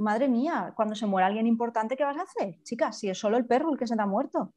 [0.00, 2.62] madre mía, cuando se muere alguien importante, ¿qué vas a hacer?
[2.62, 4.52] Chicas, si es solo el perro el que se te ha muerto.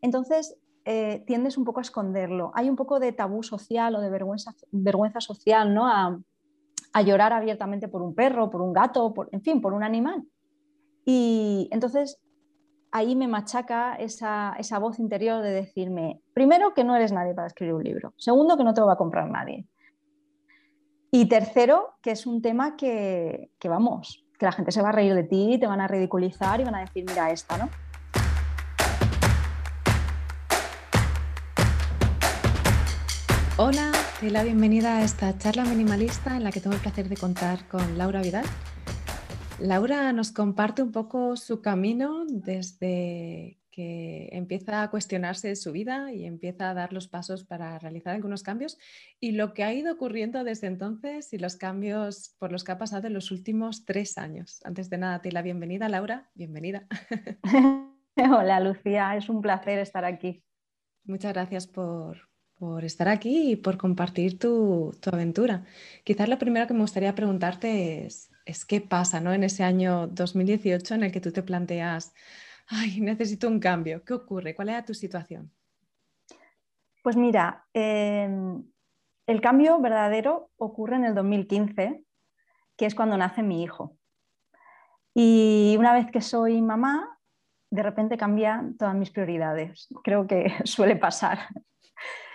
[0.00, 2.50] Entonces, eh, tiendes un poco a esconderlo.
[2.54, 5.86] Hay un poco de tabú social o de vergüenza, vergüenza social, ¿no?
[5.86, 6.18] A,
[7.06, 10.24] llorar abiertamente por un perro, por un gato, por, en fin, por un animal.
[11.06, 12.20] Y entonces
[12.90, 17.46] ahí me machaca esa, esa, voz interior de decirme, primero, que no eres nadie para
[17.46, 18.12] escribir un libro.
[18.18, 19.66] Segundo, que no te lo va a comprar nadie.
[21.10, 24.92] Y tercero, que es un tema que, que vamos, que la gente se va a
[24.92, 27.70] reír de ti, te van a ridiculizar y van a decir, mira esta, ¿no?
[33.56, 37.08] Hola, te doy la bienvenida a esta charla minimalista en la que tengo el placer
[37.08, 38.44] de contar con Laura Vidal.
[39.60, 46.26] Laura nos comparte un poco su camino desde que empieza a cuestionarse su vida y
[46.26, 48.78] empieza a dar los pasos para realizar algunos cambios
[49.18, 52.78] y lo que ha ido ocurriendo desde entonces y los cambios por los que ha
[52.78, 54.60] pasado en los últimos tres años.
[54.64, 56.30] Antes de nada, te la bienvenida, Laura.
[56.34, 56.86] Bienvenida.
[58.16, 59.16] Hola, Lucía.
[59.16, 60.44] Es un placer estar aquí.
[61.04, 62.28] Muchas gracias por,
[62.62, 65.64] por estar aquí y por compartir tu, aventura.
[66.04, 68.30] Quizás lo primero que me gustaría preguntarte es,
[68.66, 69.32] qué pasa ¿no?
[69.32, 72.12] en ese año 2018 en el que tú te planteas,
[72.72, 74.02] ay, necesito un cambio.
[74.04, 74.54] ¿Qué ocurre?
[74.54, 75.52] ¿Cuál era tu situación?
[77.02, 78.64] Pues mira, em,
[79.26, 82.04] el cambio verdadero ocurre en el 2015,
[82.76, 83.96] que es cuando nace mi hijo.
[85.14, 87.18] Y una vez que soy mamá,
[87.70, 89.88] de repente cambian todas mis prioridades.
[90.02, 91.38] Creo que suele pasar.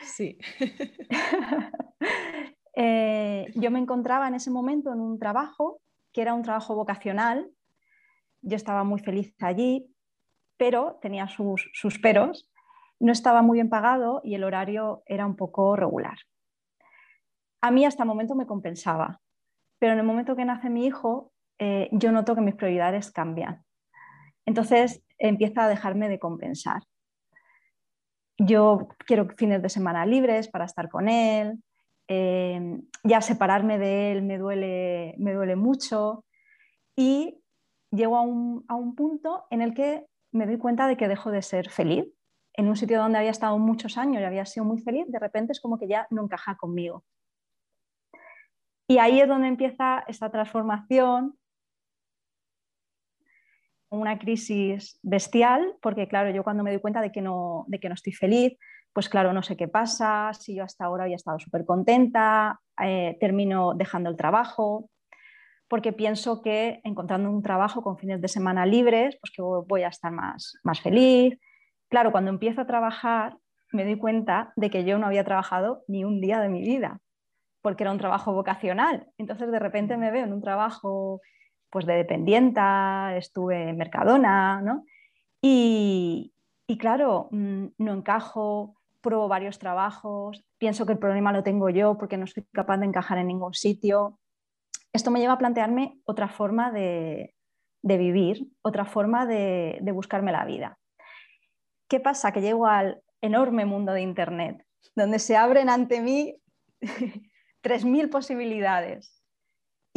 [0.03, 0.37] Sí.
[2.79, 5.81] Eh, yo me encontraba en ese momento en un trabajo
[6.13, 7.49] que era un trabajo vocacional.
[8.43, 9.91] Yo estaba muy feliz allí,
[10.57, 12.49] pero tenía sus, sus peros.
[12.99, 16.17] No estaba muy bien pagado y el horario era un poco regular.
[17.61, 19.21] A mí hasta el momento me compensaba,
[19.79, 23.63] pero en el momento que nace mi hijo, eh, yo noto que mis prioridades cambian.
[24.45, 26.81] Entonces empieza a dejarme de compensar
[28.37, 31.61] yo quiero fines de semana libres para estar con él,
[32.07, 36.23] eh, ya separarme de él me duele, me duele mucho
[36.95, 37.41] y
[37.91, 40.05] llego a un, a un punto en el que
[40.37, 42.05] me doy cuenta de que dejo de ser feliz.
[42.53, 45.51] En un sitio donde había estado muchos años y había sido muy feliz, de repente
[45.51, 47.03] es como que ya no encaja conmigo.
[48.87, 51.37] Y ahí es donde empieza esta transformación
[53.89, 57.89] una crisis bestial, porque claro, yo cuando me doy cuenta de que no, de que
[57.89, 58.57] no estoy feliz,
[58.93, 63.17] pues claro, no sé qué pasa, si yo hasta ahora había estado súper contenta, eh,
[63.19, 64.89] termino dejando el trabajo,
[65.67, 69.89] porque pienso que encontrando un trabajo con fines de semana libres, pues que voy a
[69.89, 71.37] estar más, más feliz.
[71.89, 73.37] Claro, cuando empiezo a trabajar,
[73.71, 76.99] me doy cuenta de que yo no había trabajado ni un día de mi vida,
[77.61, 79.07] porque era un trabajo vocacional.
[79.17, 81.21] Entonces, de repente me veo en un trabajo
[81.69, 84.85] pues de dependienta, estuve en Mercadona, ¿no?
[85.41, 86.33] Y,
[86.79, 92.17] claro, mm, no encajo, pruebo varios trabajos, pienso que el problema lo tengo yo porque
[92.17, 94.19] no estoy capaz de encajar en ningún sitio.
[94.93, 97.33] Esto me lleva a plantearme otra forma de,
[97.83, 100.79] vivir, otra forma de, de buscarme la vida.
[101.89, 102.31] ¿Qué pasa?
[102.31, 104.65] Que llego al enorme mundo de Internet,
[104.95, 106.35] donde se abren ante mí
[107.63, 109.17] 3.000 posibilidades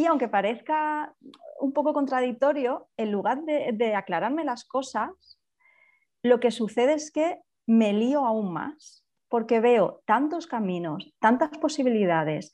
[0.01, 1.15] y aunque parezca
[1.61, 5.39] un poco contradictorio, en lugar de, aclararme las cosas,
[6.23, 12.51] lo que sucede es que me lío aún más, porque veo tantos caminos, tantas posibilidades.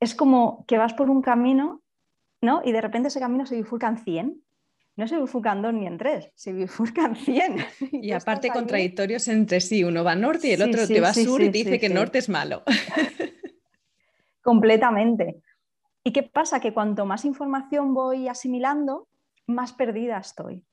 [0.00, 1.82] Es como que vas por un camino,
[2.40, 2.62] ¿no?
[2.64, 4.42] Y de repente ese camino se bifurcan 100.
[4.96, 7.58] No se bifurcan dos ni en tres, se bifurcan 100.
[7.92, 11.50] Y, aparte contradictorios entre sí, uno va norte y el otro te va sur y
[11.50, 12.64] dice que norte es malo.
[14.42, 15.40] Completamente.
[16.02, 16.58] ¿Y qué pasa?
[16.58, 19.06] Que cuanto más información voy asimilando,
[19.46, 20.64] más perdida estoy.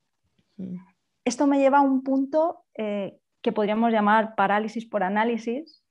[0.58, 0.78] Mm.
[1.24, 5.84] Esto me lleva a un punto eh, que podríamos llamar parálisis por análisis,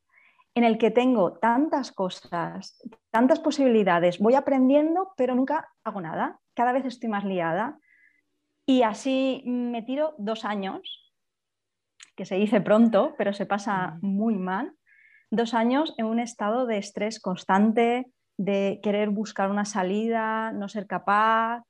[0.55, 6.39] en el que tengo tantas cosas, tantas posibilidades, voy aprendiendo, pero nunca hago nada.
[6.55, 7.79] Cada vez estoy más liada.
[8.67, 11.13] Y así me tiro dos años,
[12.17, 14.73] que se dice pronto, pero se pasa muy mal.
[15.31, 18.07] Dos años en un estado de estrés constante,
[18.37, 21.63] de querer buscar una salida, no ser capaz,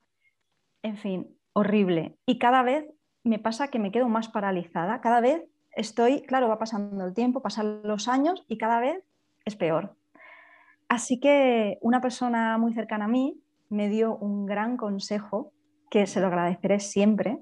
[0.82, 2.16] en fin, horrible.
[2.26, 2.84] Y cada vez
[3.24, 5.42] me pasa que me quedo más paralizada, cada vez
[5.76, 9.02] estoy, claro, va pasando el tiempo, pasan los años y cada vez
[9.44, 9.96] es peor.
[10.88, 15.52] Así que una persona muy cercana a mí me dio un gran consejo,
[15.90, 17.38] que se lo agradeceré siempre,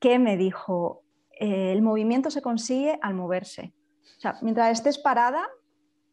[0.00, 1.02] que me dijo,
[1.32, 3.72] el movimiento se consigue al moverse.
[4.18, 5.46] O sea, mientras estés parada,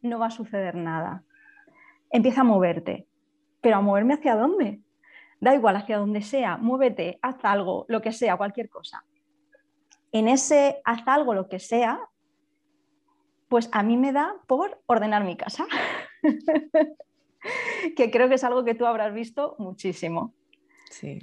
[0.02, 1.24] no va a suceder nada
[2.10, 3.08] empieza a moverte.
[3.62, 4.82] Pero a moverme hacia dónde?
[5.42, 9.06] da igual hacia donde sea, muévete, haz algo, lo que sea, cualquier cosa.
[10.12, 12.00] En ese haz algo, lo que sea,
[13.48, 15.66] pues a mí me da por ordenar mi casa,
[17.96, 20.34] que creo que es algo que tú habrás visto muchísimo.
[20.90, 21.20] Sí.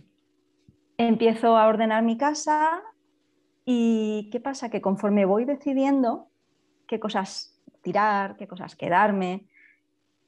[0.98, 2.82] Empiezo a ordenar mi casa
[3.64, 4.70] y ¿qué pasa?
[4.70, 6.28] Que conforme voy decidiendo
[6.86, 9.46] qué cosas tirar, qué cosas quedarme,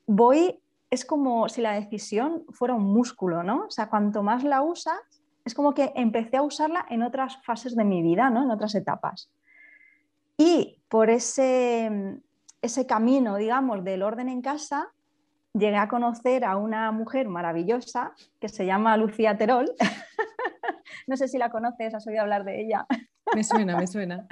[0.07, 0.61] voy,
[0.91, 3.67] es como si la decisión fuera un músculo, ¿no?
[3.67, 5.18] O sea, cuanto más la usas,
[5.49, 8.43] es como que empecé a usarla en otras fases de mi vida, ¿no?
[8.43, 9.31] En otras etapas.
[10.37, 12.21] Y por ese,
[12.61, 14.93] ese camino, digamos, del orden en casa,
[15.55, 19.73] llegué a conocer a una mujer maravillosa que se llama Lucía Terol.
[21.07, 22.87] no sé si la conoces, has oído hablar de ella.
[23.35, 24.27] me suena, me suena.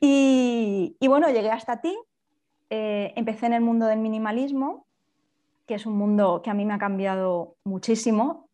[0.00, 1.96] y, bueno, llegué hasta ti.
[2.70, 4.88] Eh, empecé en el mundo del minimalismo,
[5.64, 8.47] que es un mundo que a mí me ha cambiado muchísimo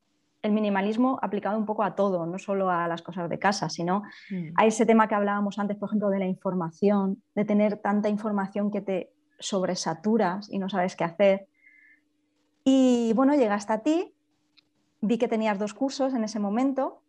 [0.44, 4.02] el minimalismo aplicado un poco a todo, no solo a las cosas de casa, sino
[4.31, 4.50] mm.
[4.56, 8.70] a ese tema que hablábamos antes, por ejemplo, de la información, de tener tanta información
[8.70, 11.49] que te sobresaturas y no sabes qué hacer.
[12.62, 14.14] Y bueno, llegué hasta ti,
[15.00, 17.02] vi que tenías dos cursos en ese momento.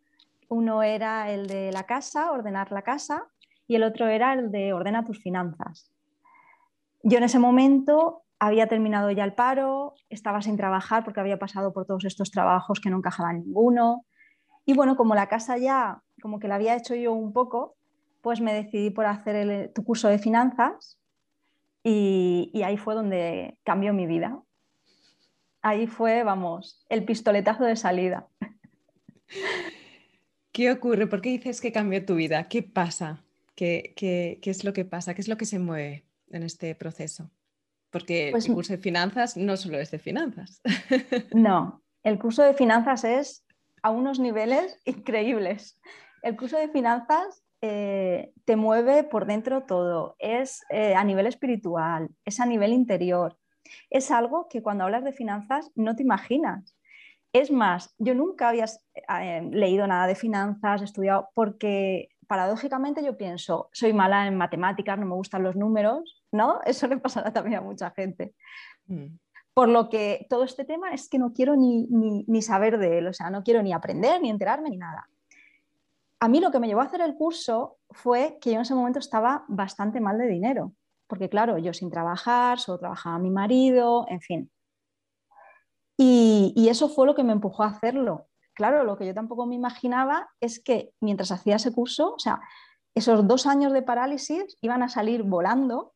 [0.48, 3.28] Uno era el de la casa, ordenar la casa,
[3.68, 5.92] y el otro era el de ordena tus finanzas.
[7.04, 11.74] Yo en ese momento había terminado ya el paro, estaba sin trabajar porque había pasado
[11.74, 14.06] por todos estos trabajos que no encajaban ninguno.
[14.66, 17.76] Y bueno, como la casa ya, como que la había hecho yo un poco,
[18.22, 21.00] pues me decidí por hacer tu curso de finanzas
[21.84, 24.40] y, ahí fue donde cambió mi vida.
[25.64, 28.28] Ahí fue, vamos, el pistoletazo de salida.
[30.52, 31.08] ¿Qué ocurre?
[31.08, 32.48] ¿Por qué dices que cambió tu vida?
[32.48, 33.24] ¿Qué pasa?
[33.56, 35.16] ¿Qué, qué, qué es lo que pasa?
[35.16, 37.32] ¿Qué es lo que se mueve en este proceso?
[37.96, 40.62] Porque pues el curso de finanzas no solo es de finanzas.
[41.34, 43.46] No, el curso de finanzas es
[43.84, 45.80] a unos niveles increíbles.
[46.22, 52.10] El curso de finanzas eh, te mueve por dentro todo, es eh, a nivel espiritual,
[52.26, 53.38] es a nivel interior.
[53.90, 56.76] Es algo que cuando hablas de finanzas no te imaginas.
[57.32, 58.66] Es más, yo nunca había
[59.22, 65.06] eh, leído nada de finanzas, estudiado, porque paradójicamente yo pienso, soy mala en matemáticas, no
[65.06, 66.60] me gustan los números, ¿no?
[66.66, 68.34] Eso le pasará también a mucha gente.
[68.88, 69.18] Mm.
[69.54, 71.88] Por lo que todo este tema es que no quiero ni,
[72.28, 75.08] ni, saber de él, o sea, no quiero ni aprender, ni enterarme, ni nada.
[76.20, 78.76] A mí lo que me llevó a hacer el curso fue que yo en ese
[78.76, 80.74] momento estaba bastante mal de dinero,
[81.08, 84.52] porque claro, yo sin trabajar, solo trabajaba mi marido, en fin.
[85.96, 89.46] Y, y eso fue lo que me empujó a hacerlo, claro, lo que yo tampoco
[89.46, 92.40] me imaginaba es que mientras hacía ese curso, o sea,
[92.96, 95.94] esos dos años de parálisis iban a salir volando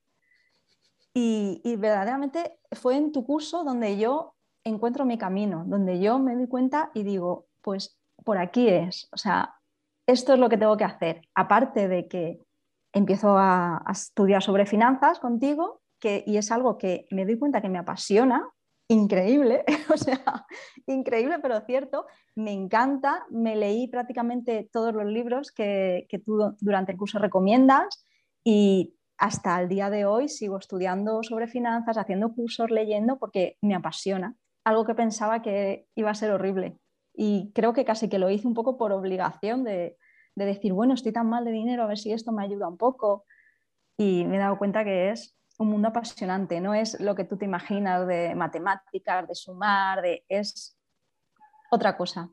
[1.13, 6.47] y, verdaderamente fue en tu curso donde yo encuentro mi camino, donde yo me doy
[6.47, 9.55] cuenta y digo, pues por aquí es, o sea,
[10.07, 12.39] esto es lo que tengo que hacer, aparte de que
[12.93, 17.61] empiezo a, a estudiar sobre finanzas contigo, que, y es algo que me doy cuenta
[17.61, 18.47] que me apasiona,
[18.89, 19.63] increíble,
[19.93, 20.45] o sea,
[20.87, 22.05] increíble pero cierto.
[22.35, 28.05] Me encanta, me leí prácticamente todos los libros que, tú durante el curso recomiendas
[28.43, 33.75] y hasta el día de hoy sigo estudiando sobre finanzas, haciendo cursos, leyendo porque me
[33.75, 36.77] apasiona, algo que pensaba que iba a ser horrible.
[37.13, 39.97] Y creo que casi que lo hice un poco por obligación de,
[40.35, 42.77] de decir, bueno, estoy tan mal de dinero, a ver si esto me ayuda un
[42.77, 43.25] poco.
[43.97, 47.37] Y me he dado cuenta que es un mundo apasionante, no es lo que tú
[47.37, 50.77] te imaginas de matemáticas, de sumar, de, es
[51.69, 52.29] otra cosa.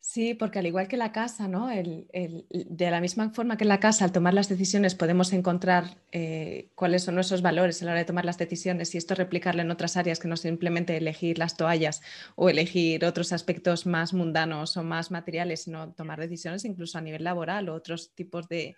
[0.00, 1.66] Sí, porque al igual que la casa, ¿no?
[1.66, 7.02] de la misma forma que la casa, al tomar las decisiones podemos encontrar eh, cuáles
[7.02, 9.96] son nuestros valores a la hora de tomar las decisiones y esto replicarlo en otras
[9.96, 12.02] áreas que no simplemente elegir las toallas
[12.36, 17.24] o elegir otros aspectos más mundanos o más materiales, sino tomar decisiones incluso a nivel
[17.24, 18.76] laboral o otros tipos de,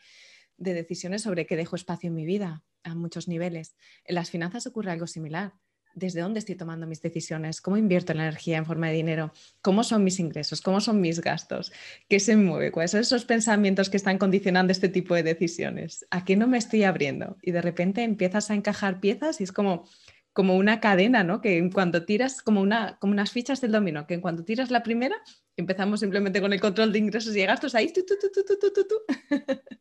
[0.57, 3.77] de decisiones sobre qué dejo espacio en mi vida a muchos niveles.
[4.05, 5.55] En las finanzas ocurre algo similar.
[5.95, 7.61] ¿Desde dónde estoy tomando mis decisiones?
[7.61, 9.33] ¿Cómo invierto la energía en forma de dinero?
[9.63, 10.61] ¿Cómo son mis ingresos?
[10.61, 11.73] ¿Cómo son mis gastos?
[12.09, 12.71] ¿Qué se mueve?
[12.71, 16.07] ¿Cuáles son esos pensamientos que están condicionando este tipo de decisiones?
[16.11, 17.37] ¿A qué no me estoy abriendo?
[17.43, 19.89] Y de repente empiezas a encajar piezas y es como,
[20.33, 21.41] como una cadena, ¿no?
[21.41, 24.71] Que en cuanto tiras, como, una, como unas fichas del dominó, que en cuanto tiras
[24.71, 25.17] la primera,
[25.57, 28.05] empezamos simplemente con el control de ingresos y gastos ahí, tú,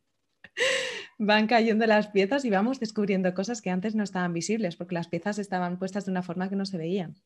[1.18, 5.08] van cayendo las piezas y vamos descubriendo cosas que antes no estaban visibles porque las
[5.08, 7.16] piezas estaban puestas de una forma que no se veían.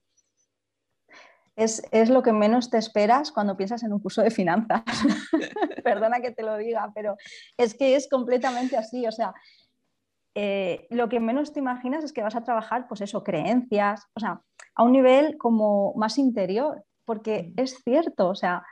[1.54, 4.82] Es, lo que menos te esperas cuando piensas en un curso de finanzas.
[5.84, 7.16] Perdona que te lo diga, pero
[7.58, 9.06] es que es completamente así.
[9.06, 9.34] O sea,
[10.34, 14.20] eh, lo que menos te imaginas es que vas a trabajar, pues eso, creencias, o
[14.20, 14.40] sea,
[14.75, 18.64] a un nivel como más interior, porque es cierto, o sea,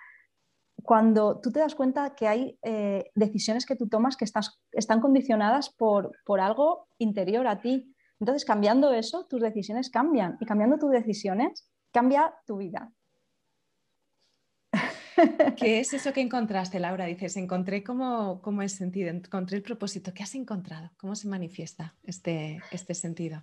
[0.82, 5.70] cuando tú te das cuenta que hay eh, decisiones que tú tomas que están condicionadas
[5.70, 7.94] por, por algo interior a ti.
[8.18, 12.92] Entonces, cambiando eso, tus decisiones cambian y cambiando tus decisiones, cambia tu vida.
[15.56, 17.04] ¿Qué es eso que encontraste, Laura?
[17.06, 20.12] Dices, encontré cómo, cómo es sentido, encontré el propósito.
[20.14, 20.90] ¿Qué has encontrado?
[20.96, 23.42] ¿Cómo se manifiesta este, este sentido?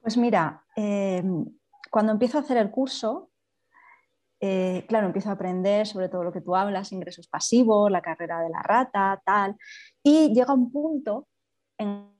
[0.00, 1.44] Pues mira, em,
[1.90, 3.30] cuando empiezo a hacer el curso,
[4.40, 8.40] eh, claro, empiezo a aprender sobre todo lo que tú hablas, ingresos pasivos, la carrera
[8.40, 9.56] de la rata, tal,
[10.02, 11.26] y llega un punto
[11.78, 12.10] en,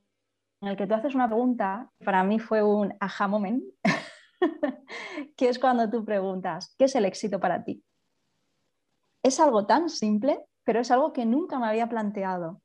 [0.61, 3.63] en el que tú haces una pregunta, para mí fue un aha moment,
[5.37, 7.83] que es cuando tú preguntas, ¿qué es el éxito para ti?
[9.23, 12.61] Es algo tan simple, pero es algo que nunca me había planteado.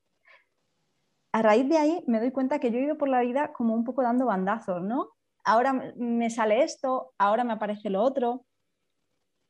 [1.33, 3.75] A raíz de ahí me doy cuenta que yo he ido por la vida como
[3.75, 5.11] un poco dando bandazos, ¿no?
[5.45, 8.45] Ahora me sale esto, ahora me aparece lo otro.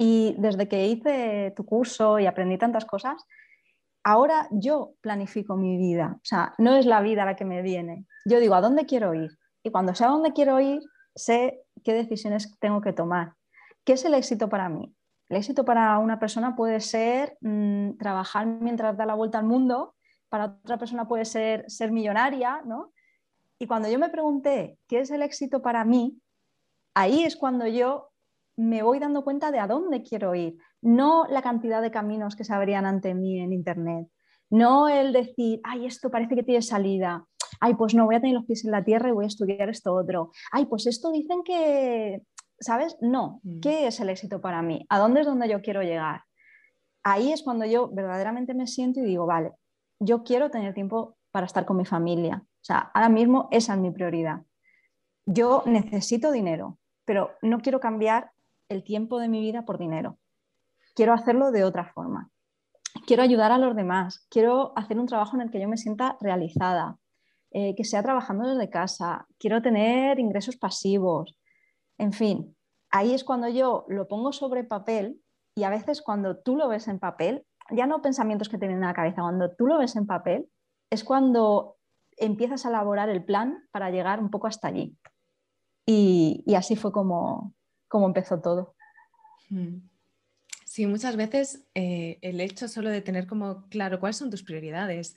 [0.05, 3.25] Y desde que hice tu curso y aprendí tantas cosas,
[4.03, 6.17] ahora yo planifico mi vida.
[6.17, 8.07] O sea, no es la vida la que me viene.
[8.25, 9.39] Yo digo, ¿a dónde quiero ir?
[9.63, 10.83] Y cuando sé a dónde quiero ir,
[11.15, 13.35] sé qué decisiones tengo que tomar.
[13.85, 14.93] ¿Qué es el éxito para mí?
[15.29, 19.95] El éxito para una persona puede ser mm, trabajar mientras da la vuelta al mundo,
[20.29, 22.93] para otra persona puede ser ser millonaria, ¿no?
[23.57, 26.21] Y cuando yo me pregunté qué es el éxito para mí,
[26.93, 28.12] ahí es cuando yo
[28.57, 32.45] me voy dando cuenta de a dónde quiero ir, no la cantidad de caminos que
[32.45, 34.09] se abrían ante mí en Internet,
[34.51, 37.25] no el decir, ay, esto parece que tiene salida,
[37.61, 39.69] ay, pues no, voy a tener los pies en la tierra y voy a estudiar
[39.69, 42.23] esto otro, ay, pues esto dicen que
[42.63, 42.97] ¿sabes?
[43.01, 43.61] No, mm.
[43.61, 44.87] ¿qué es el éxito para mí?
[44.89, 46.23] ¿A dónde es donde yo quiero llegar?
[47.03, 49.53] Ahí es cuando yo verdaderamente me siento y digo, vale,
[49.99, 52.43] yo quiero tener tiempo para estar con mi familia.
[52.45, 54.43] O sea, ahora mismo esa es mi prioridad.
[55.27, 58.31] Yo necesito dinero, pero no quiero cambiar
[58.69, 60.19] el tiempo de mi vida por dinero.
[60.95, 62.31] Quiero hacerlo de otra forma.
[63.07, 64.27] Quiero ayudar a los demás.
[64.31, 66.99] Quiero hacer un trabajo en el que yo me sienta realizada,
[67.51, 69.27] eh, que sea trabajando desde casa.
[69.39, 71.37] Quiero tener ingresos pasivos.
[71.99, 72.57] En fin,
[72.91, 75.21] ahí es cuando yo lo pongo sobre papel
[75.55, 78.85] y a veces cuando tú lo ves en papel, ya no pensamientos que te vienen
[78.85, 80.49] a la cabeza, cuando tú lo ves en papel
[80.91, 81.77] es cuando
[82.19, 84.97] empiezas a elaborar el plan para llegar un poco hasta allí.
[85.87, 87.55] Y, así fue como,
[87.93, 88.75] como empezó todo.
[89.51, 89.81] Hmm.
[90.65, 95.15] Sí, muchas veces eh, el hecho solo de tener como claro cuáles son tus prioridades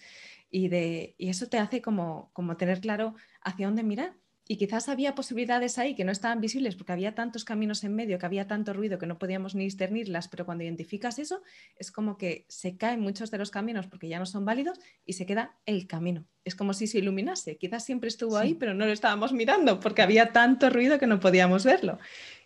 [0.52, 4.18] y, de, y eso te hace como, como tener claro hacia dónde mirar
[4.48, 8.20] y quizás había posibilidades ahí que no estaban visibles porque había tantos caminos en medio,
[8.20, 11.42] que había tanto ruido que no podíamos ni discernirlas, pero cuando identificas eso
[11.78, 15.14] es como que se caen muchos de los caminos porque ya no son válidos y
[15.14, 16.26] se queda el camino.
[16.44, 20.04] Es como si se iluminase, quizás siempre estuvo ahí, pero no lo estábamos mirando porque
[20.04, 21.98] había tanto ruido que no podíamos verlo.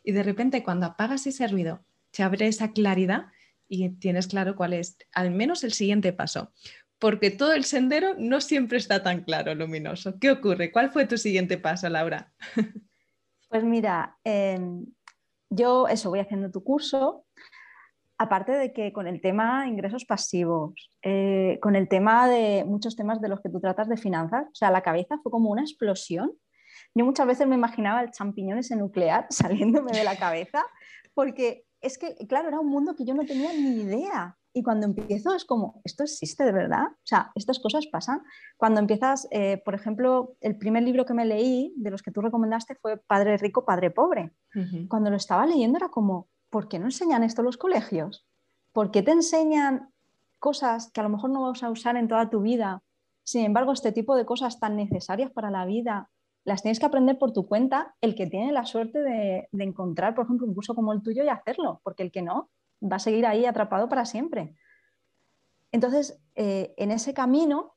[0.09, 3.27] Y de repente cuando apagas ese ruido, se abre esa claridad
[3.67, 6.51] y tienes claro cuál es al menos el siguiente paso
[6.97, 10.19] porque todo el sendero no siempre está tan claro, luminoso.
[10.19, 10.71] ¿Qué ocurre?
[10.71, 12.33] ¿Cuál fue tu siguiente paso, Laura?
[13.47, 14.85] Pues mira, em,
[15.49, 17.25] yo eso voy haciendo tu curso,
[18.17, 23.21] aparte de que con el tema ingresos pasivos, eh, con el tema de muchos temas
[23.21, 26.33] de los que tú tratas de finanzas, o sea, la cabeza fue como una explosión.
[26.95, 30.63] Yo muchas veces me imaginaba el champiñón ese nuclear saliéndome de la cabeza,
[31.13, 34.35] porque es que, claro, era un mundo que yo no tenía ni idea.
[34.51, 36.87] Y cuando empiezo es como, ¿esto existe de verdad?
[36.87, 38.23] O sea, estas cosas pasan.
[38.57, 42.21] Cuando empiezas, eh, por ejemplo, el primer libro que me leí, de los que tú
[42.21, 44.33] recomendaste, fue Padre Rico, Padre Pobre.
[44.87, 48.27] Cuando lo estaba leyendo era como, ¿por qué no enseñan esto los colegios?
[48.73, 49.93] ¿Por qué te enseñan
[50.39, 52.81] cosas que a lo mejor no vas a usar en toda tu vida?
[53.23, 56.09] Sin embargo, este tipo de cosas tan necesarias para la vida,
[56.43, 60.25] las tienes que aprender por tu cuenta, el que tiene la suerte de, encontrar, por
[60.25, 62.49] ejemplo, un curso como el tuyo y hacerlo, porque el que no,
[62.81, 64.55] va a seguir ahí atrapado para siempre.
[65.71, 67.73] Entonces, eh, en ese camino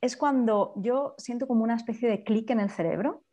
[0.00, 3.24] es cuando yo siento como una especie de clic en el cerebro,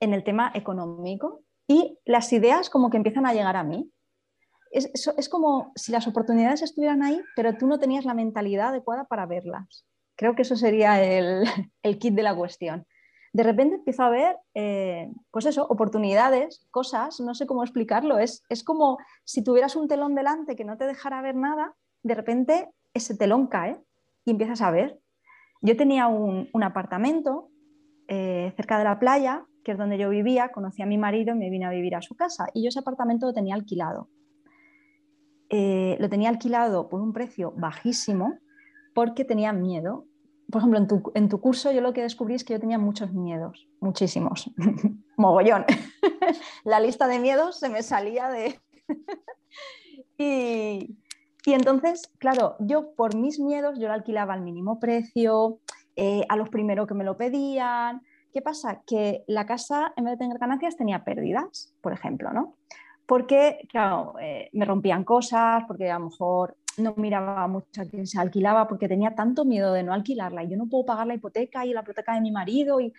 [0.00, 3.90] en el tema económico, y las ideas como que empiezan a llegar a mí.
[4.70, 9.04] Es, es, como si las oportunidades estuvieran ahí, pero tú no tenías la mentalidad adecuada
[9.04, 9.86] para verlas.
[10.16, 11.44] Creo que eso sería el,
[11.82, 12.84] el kit de la cuestión
[13.34, 18.44] de repente empiezo a ver, eh, pues eso, oportunidades, cosas, no sé cómo explicarlo, es,
[18.48, 21.74] es como si tuvieras un telón delante que no te dejara ver nada,
[22.04, 23.82] de repente ese telón cae
[24.24, 25.00] y empiezas a ver.
[25.62, 27.50] Yo tenía un, apartamento
[28.06, 31.38] eh, cerca de la playa, que es donde yo vivía, conocí a mi marido y
[31.38, 34.08] me vine a vivir a su casa y yo ese apartamento lo tenía alquilado.
[35.48, 38.38] Eh, lo tenía alquilado por un precio bajísimo
[38.94, 40.06] porque tenía miedo
[40.54, 42.78] por ejemplo, en tu, en tu, curso yo lo que descubrí es que yo tenía
[42.78, 44.52] muchos miedos, muchísimos,
[45.16, 45.64] mogollón.
[46.64, 48.60] la lista de miedos se me salía de...
[50.16, 50.96] y,
[51.44, 55.58] y, entonces, claro, yo por mis miedos yo lo alquilaba al mínimo precio,
[55.96, 58.02] eh, a los primeros que me lo pedían.
[58.32, 58.84] ¿Qué pasa?
[58.86, 62.54] Que la casa, en vez de tener ganancias, tenía pérdidas, por ejemplo, ¿no?
[63.06, 68.06] Porque, claro, eh, me rompían cosas, porque a lo mejor no miraba mucho a quién
[68.06, 71.14] se alquilaba porque tenía tanto miedo de no alquilarla y yo no puedo pagar la
[71.14, 72.80] hipoteca y la hipoteca de mi marido.
[72.80, 72.92] Y...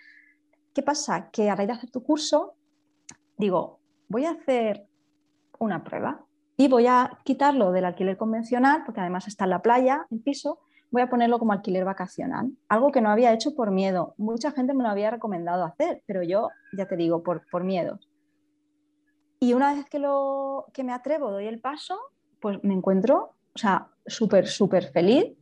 [0.72, 1.30] ¿Qué pasa?
[1.30, 2.54] Que a raíz de hacer tu curso,
[3.36, 4.86] digo, voy a hacer
[5.58, 6.24] una prueba
[6.56, 10.60] y voy a quitarlo del alquiler convencional, porque además está en la playa, el piso,
[10.90, 14.14] voy a ponerlo como alquiler vacacional, algo que no había hecho por miedo.
[14.16, 17.98] Mucha gente me lo había recomendado hacer, pero yo, ya te digo, por, por miedo.
[19.38, 21.98] Y una vez que, lo, que me atrevo, doy el paso,
[22.40, 25.32] pues me encuentro o sea, súper, súper feliz.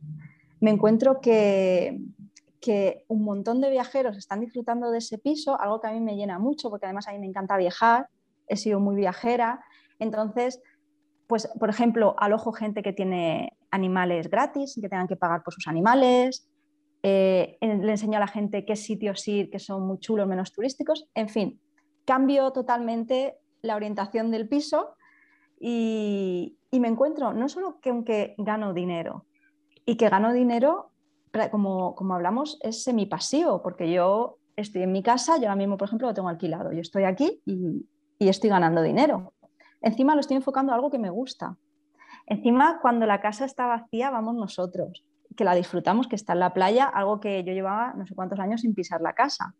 [0.61, 1.99] Me encuentro que,
[3.09, 6.39] un montón de viajeros están disfrutando de ese piso, algo que a mí me llena
[6.39, 8.07] mucho, porque además a mí me encanta viajar,
[8.47, 9.63] he sido muy viajera.
[9.99, 10.61] Entonces,
[11.27, 15.67] pues, por ejemplo, alojo gente que tiene animales gratis, que tengan que pagar por sus
[15.67, 16.49] animales.
[17.03, 21.07] Eh, le enseño a la gente qué sitios ir, que son muy chulos, menos turísticos.
[21.13, 21.59] En fin,
[22.05, 24.95] cambio totalmente la orientación del piso
[25.67, 29.25] y, me encuentro no solo que aunque gano dinero,
[29.83, 30.91] y que gano dinero,
[31.49, 35.87] como, como hablamos, es semipasivo, porque yo estoy en mi casa, yo ahora mismo, por
[35.87, 37.83] ejemplo, lo tengo alquilado, yo estoy aquí y,
[38.19, 39.33] estoy ganando dinero.
[39.81, 41.57] Encima lo estoy enfocando a algo que me gusta.
[42.27, 45.03] Encima, cuando la casa está vacía, vamos nosotros,
[45.35, 48.39] que la disfrutamos, que está en la playa, algo que yo llevaba no sé cuántos
[48.39, 49.55] años sin pisar la casa.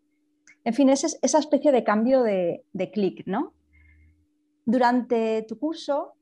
[0.64, 3.54] En fin, es esa especie de cambio de, de clic, ¿no?
[4.66, 6.16] Durante tu curso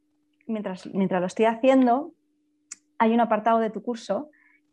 [0.48, 2.14] mientras, mientras lo estoy haciendo,
[2.98, 4.30] hay un apartado de tu curso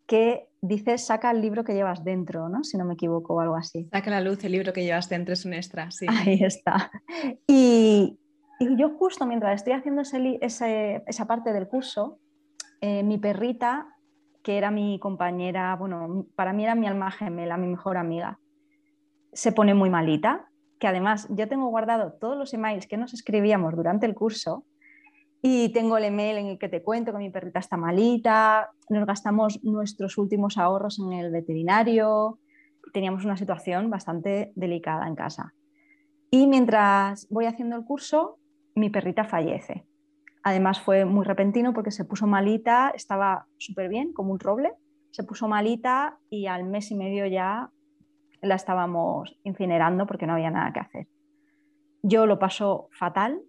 [0.06, 2.64] que dice saca el libro que llevas dentro, ¿no?
[2.64, 3.88] Si no me equivoco o algo así.
[3.92, 6.06] Saca la luz el libro que llevas dentro, es un extra, sí.
[6.08, 6.90] Ahí está.
[7.46, 8.18] Y,
[8.76, 12.18] yo justo mientras estoy haciendo esa parte del curso,
[12.82, 13.86] eh, mi perrita,
[14.42, 18.38] que era mi compañera, bueno, para mí era mi alma gemela, mi mejor amiga,
[19.32, 20.49] se pone muy malita,
[20.80, 24.64] que además yo tengo guardado todos los emails que nos escribíamos durante el curso
[25.42, 29.06] y tengo el email en el que te cuento que mi perrita está malita, nos
[29.06, 32.40] gastamos nuestros últimos ahorros en el veterinario,
[32.92, 35.54] teníamos una situación bastante delicada en casa.
[36.30, 38.38] Y mientras voy haciendo el curso,
[38.74, 39.84] mi perrita fallece.
[40.42, 44.72] Además fue muy repentino porque se puso malita, estaba súper bien, como un roble,
[45.10, 47.70] se puso malita y al mes y medio ya
[48.42, 51.06] la estábamos incinerando porque no había nada que hacer.
[52.02, 53.40] Yo lo paso fatal,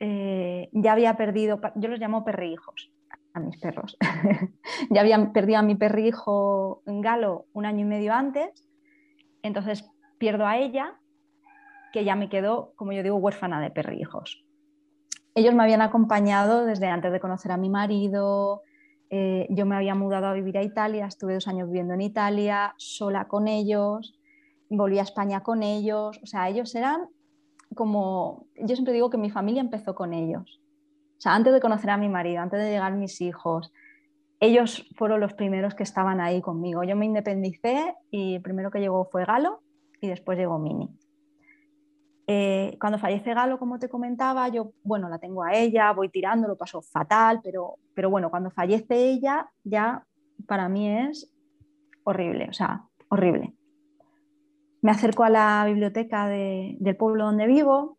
[0.00, 2.90] eh, ya había perdido, yo los llamo perrijos
[3.34, 3.96] a mis perros.
[4.90, 8.68] ya habían perdido a mi perrijo Galo un año y medio antes,
[9.42, 9.88] entonces
[10.18, 10.98] pierdo a ella,
[11.92, 14.44] que ya me quedó, como yo digo, huérfana de perrijos.
[15.34, 18.62] Ellos me habían acompañado desde antes de conocer a mi marido,
[19.14, 22.72] eh, yo me había mudado a vivir a Italia, estuve dos años viviendo en Italia,
[22.78, 24.18] sola con ellos,
[24.70, 27.08] volví a España con ellos, o sea, ellos eran
[27.74, 30.62] como, yo siempre digo que mi familia empezó con ellos.
[31.18, 33.70] O sea, antes de conocer a mi marido, antes de llegar mis hijos,
[34.40, 36.82] ellos fueron los primeros que estaban ahí conmigo.
[36.82, 39.60] Yo me independicé y el primero que llegó fue Galo
[40.00, 40.88] y después llegó Mini.
[42.26, 46.48] Eh, cuando fallece Galo, como te comentaba, yo, bueno, la tengo a ella, voy tirando,
[46.48, 50.06] lo paso fatal, pero, pero bueno, cuando fallece ella, ya
[50.46, 51.32] para mí es
[52.04, 53.54] horrible, o sea, horrible
[54.82, 57.98] me acerco a la biblioteca del pueblo donde vivo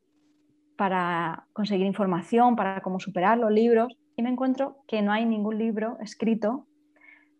[0.76, 5.58] para conseguir información, para cómo superar los libros, y me encuentro que no hay ningún
[5.58, 6.68] libro escrito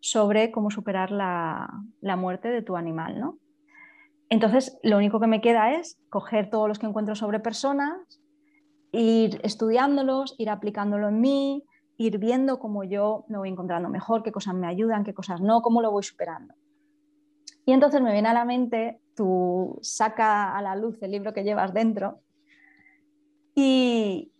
[0.00, 1.68] sobre cómo superar la,
[2.16, 3.20] muerte de tu animal.
[3.20, 3.38] ¿no?
[4.34, 8.20] Entonces, lo único que me queda es coger todos los que encuentro sobre personas,
[8.90, 11.64] ir estudiándolos, ir aplicándolo en mí,
[11.98, 15.62] ir viendo cómo yo me voy encontrando mejor, qué cosas me ayudan, qué cosas no,
[15.62, 16.52] cómo lo voy superando.
[17.64, 21.44] Y entonces me viene a la mente, tú saca a la luz el libro que
[21.44, 22.18] llevas dentro
[23.54, 24.32] y,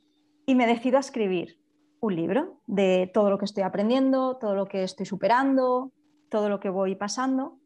[0.49, 1.61] me decido a escribir
[2.01, 5.93] un libro de todo lo que estoy aprendiendo, todo lo que estoy superando,
[6.31, 7.61] todo lo que voy pasando.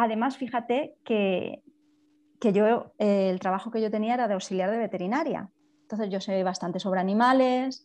[0.00, 1.64] Además, fíjate que,
[2.38, 5.50] que yo, el trabajo que yo tenía era de auxiliar de veterinaria.
[5.82, 7.84] Entonces yo sé bastante sobre animales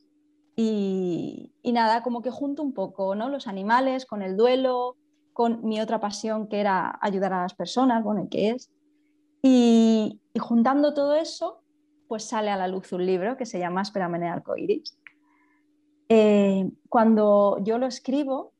[0.55, 3.29] y, y, nada, como que junto un poco ¿no?
[3.29, 4.95] los animales con el duelo,
[5.33, 8.69] con mi otra pasión que era ayudar a las personas, bueno, que es.
[9.41, 11.63] Y, juntando todo eso,
[12.07, 14.99] pues sale a la luz un libro que se llama Espérame en arcoiris.
[16.09, 18.52] Eh, cuando yo lo escribo,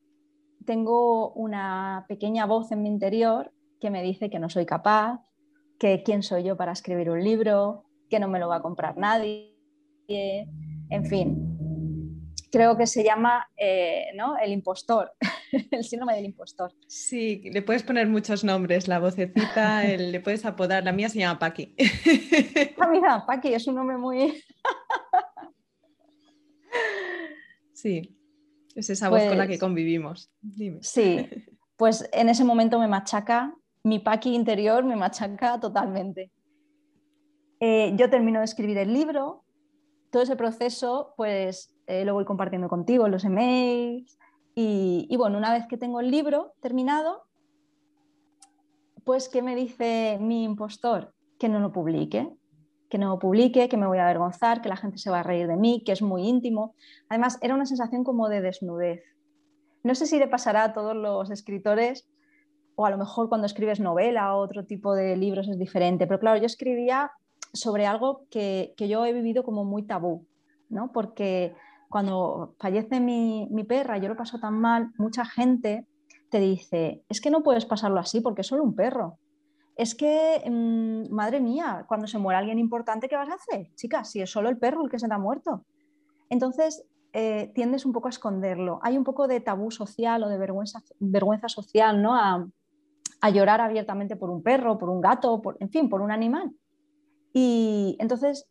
[0.64, 5.20] tengo una pequeña voz en mi interior que me dice que no soy capaz,
[5.78, 8.96] que quién soy yo para escribir un libro, que no me lo va a comprar
[8.96, 9.54] nadie,
[10.08, 11.50] en fin.
[12.50, 14.38] Creo que se llama eh, ¿no?
[14.38, 15.12] el impostor,
[15.70, 16.72] el síndrome del impostor.
[16.86, 21.38] Sí, le puedes poner muchos nombres, la vocecita, le puedes apodar, la mía se llama
[21.38, 21.74] Paqui.
[22.78, 24.42] Ah, mira, Paqui es un nombre muy...
[27.72, 28.16] sí,
[28.74, 30.30] es esa voz con la que pues convivimos.
[30.80, 31.28] Sí,
[31.76, 36.30] pues en ese momento me machaca, mi Paqui interior me machaca totalmente.
[37.60, 39.44] Eh, yo termino de escribir el libro,
[40.10, 44.18] todo ese proceso pues eh, lo voy compartiendo contigo, los emails
[44.54, 47.24] y, y, bueno, una vez que tengo el libro terminado,
[49.04, 51.14] pues ¿qué me dice mi impostor?
[51.38, 52.30] Que no lo publique,
[52.94, 55.48] que no publique, que me voy a avergonzar, que la gente se va a reír
[55.48, 56.76] de mí, que es muy íntimo.
[57.08, 59.02] Además, era una sensación como de desnudez.
[59.82, 62.08] No sé si le pasará a todos los escritores
[62.76, 66.20] o a lo mejor cuando escribes novela o otro tipo de libros es diferente, pero
[66.20, 67.10] claro, yo escribía
[67.52, 70.28] sobre algo que, yo he vivido como muy tabú,
[70.68, 70.92] ¿no?
[70.92, 71.52] Porque
[71.88, 75.84] cuando fallece mi, perra, yo lo paso tan mal, mucha gente
[76.30, 79.18] te dice, es que no puedes pasarlo así porque es solo un perro.
[79.76, 83.68] Es que, mm, madre mía, cuando se muere alguien importante, ¿qué vas a hacer?
[83.74, 85.64] Chica, si es solo el perro el que se te ha muerto.
[86.30, 88.80] Entonces, eh, tiendes un poco a esconderlo.
[88.82, 92.14] Hay un poco de tabú social o de vergüenza, vergüenza social, ¿no?
[92.14, 92.46] A,
[93.32, 96.50] llorar abiertamente por un perro, por un gato, por, en fin, por un animal.
[97.32, 98.46] Y entonces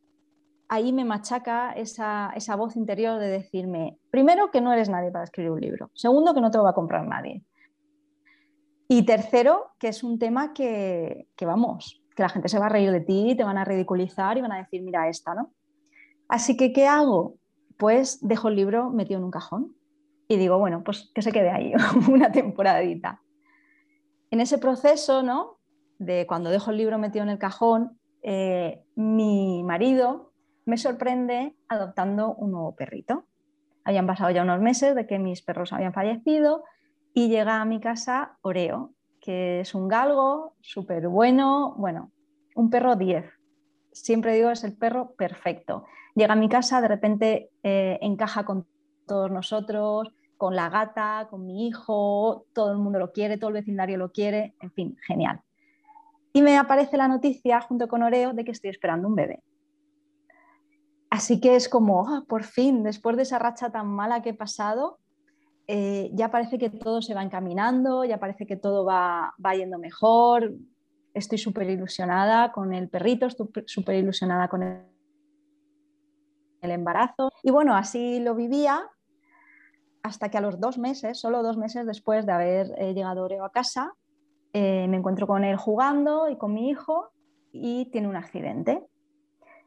[0.68, 5.52] ahí me machaca esa, voz interior de decirme, primero, que no eres nadie para escribir
[5.52, 5.92] un libro.
[5.94, 7.44] Segundo, que no te lo va a comprar nadie.
[8.95, 12.91] Y tercero, que es un tema que, vamos, que la gente se va a reír
[12.91, 15.51] de ti, te van a ridiculizar y van a decir, mira esta, ¿no?
[16.27, 17.39] Así que, ¿qué hago?
[17.77, 19.75] Pues dejo el libro metido en un cajón
[20.27, 21.73] y digo, bueno, pues que se quede ahí
[22.08, 23.19] una temporadita.
[24.29, 25.58] En ese proceso, ¿no?
[25.97, 30.34] De cuando dejo el libro metido en el cajón, eh, mi marido
[30.65, 33.25] me sorprende adoptando un nuevo perrito.
[33.86, 36.63] Habían pasado ya unos meses de que mis perros habían fallecido
[37.13, 42.12] y llega a mi casa Oreo, que es un galgo súper bueno, bueno,
[42.56, 43.26] un perro 10.
[43.91, 45.86] Siempre digo es el perro perfecto.
[46.15, 48.67] Llega a mi casa, de repente eh, encaja con
[49.06, 53.56] todos nosotros, con la gata, con mi hijo, todo el mundo lo quiere, todo el
[53.56, 55.41] vecindario lo quiere, en fin, genial
[56.34, 59.43] y me aparece la noticia junto con Oreo de que estoy esperando un bebé.
[61.12, 64.34] Así que es como, ah, por fin, después de esa racha tan mala que he
[64.34, 64.97] pasado,
[65.67, 69.78] eh, ya parece que todo se va encaminando, ya parece que todo va, va yendo
[69.78, 70.54] mejor.
[71.13, 74.84] Estoy súper ilusionada con el perrito, estoy súper ilusionada con el,
[76.62, 77.32] embarazo.
[77.43, 78.82] Y bueno, así lo vivía
[80.02, 83.45] hasta que a los dos meses, solo dos meses después de haber eh, llegado Oreo
[83.45, 83.93] a casa,
[84.54, 87.12] eh, me encuentro con él jugando y con mi hijo
[87.52, 88.86] y tiene un accidente.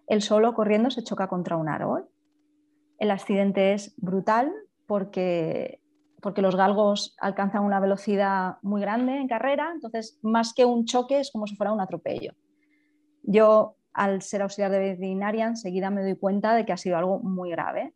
[0.07, 2.09] Él solo corriendo se choca contra un árbol.
[2.99, 4.53] El accidente es brutal
[4.87, 5.81] porque,
[6.21, 11.21] porque los galgos alcanzan una velocidad muy grande en carrera, entonces más que un choque
[11.21, 12.33] es como si fuera un atropello.
[13.23, 17.19] Yo, al ser auxiliar de veterinaria, enseguida me doy cuenta de que ha sido algo
[17.19, 17.95] muy grave.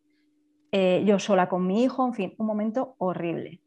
[0.72, 3.60] Eh, yo sola con mi hijo, en fin, un momento horrible.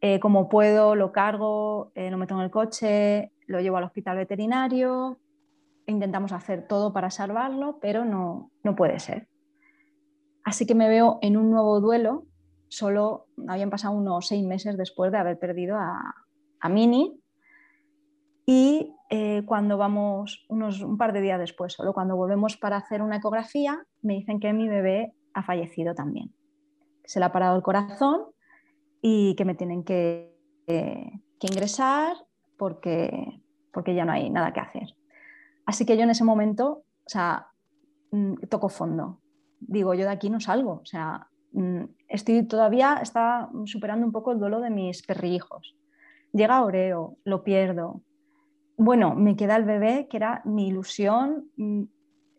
[0.00, 4.16] Eh, como puedo, lo cargo, eh, lo meto en el coche, lo llevo al hospital
[4.16, 5.18] veterinario,
[5.86, 9.28] intentamos hacer todo para salvarlo, pero no, no puede ser.
[10.44, 12.26] Así que me veo en un nuevo duelo,
[12.74, 16.14] solo habían pasado unos seis meses después de haber perdido a,
[16.68, 17.20] Mini.
[18.46, 23.02] Y eh, cuando vamos, unos, un par de días después, solo cuando volvemos para hacer
[23.02, 26.34] una ecografía, me dicen que mi bebé ha fallecido también.
[27.04, 28.22] Se le ha parado el corazón
[29.02, 30.32] y que me tienen que,
[31.40, 32.16] ingresar
[32.56, 34.96] porque, porque ya no hay nada que hacer.
[35.66, 37.48] Así que yo en ese momento, o sea,
[38.10, 39.20] mm, toco fondo.
[39.60, 40.80] Digo, yo de aquí no salgo.
[40.82, 41.28] O sea,
[42.08, 45.76] estoy todavía, está superando un poco el duelo de mis perrijos.
[46.32, 48.02] Llega Oreo, lo pierdo.
[48.76, 51.48] Bueno, me queda el bebé, que era mi ilusión.
[51.56, 51.84] Mm,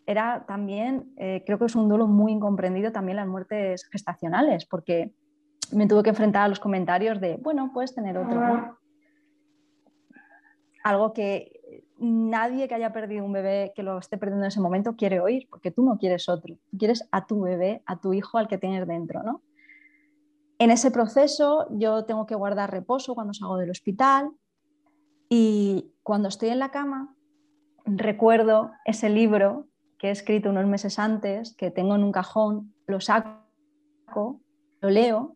[0.05, 5.13] era también, eh, creo que es un duelo muy incomprendido también las muertes gestacionales, porque
[5.71, 8.77] me tuve que enfrentar a los comentarios de, bueno, puedes tener otro.
[10.83, 11.54] Algo que
[11.97, 15.47] nadie que haya perdido un bebé que lo esté perdiendo en ese momento quiere oír,
[15.49, 18.57] porque tú no quieres otro, tú quieres a tu bebé, a tu hijo, al que
[18.57, 19.41] tienes dentro, ¿no?
[20.57, 24.31] En ese proceso yo tengo que guardar reposo cuando salgo del hospital
[25.29, 27.15] y cuando estoy en la cama
[27.85, 32.99] recuerdo ese libro que he escrito unos meses antes, que tengo en un cajón, lo
[32.99, 34.41] saco,
[34.81, 35.35] lo leo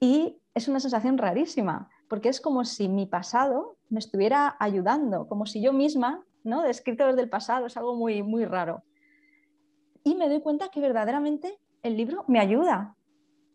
[0.00, 5.46] y es una sensación rarísima, porque es como si mi pasado me estuviera ayudando, como
[5.46, 6.62] si yo misma, ¿no?
[6.62, 8.82] Descrito desde el pasado, es algo muy, muy raro.
[10.02, 12.96] Y me doy cuenta que verdaderamente el libro me ayuda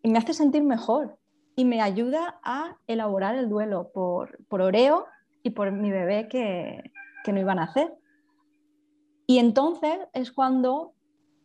[0.01, 1.17] y me hace sentir mejor
[1.57, 5.05] y me ayuda a elaborar el duelo por, por Oreo
[5.43, 6.81] y por mi bebé que,
[7.25, 7.93] que no iban a hacer.
[9.27, 10.93] Y entonces es cuando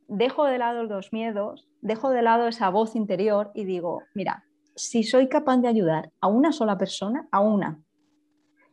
[0.07, 4.45] dejo de lado los miedos, dejo de lado esa voz interior y digo, mira,
[4.81, 7.81] si soy capaz de ayudar a una sola persona, a una,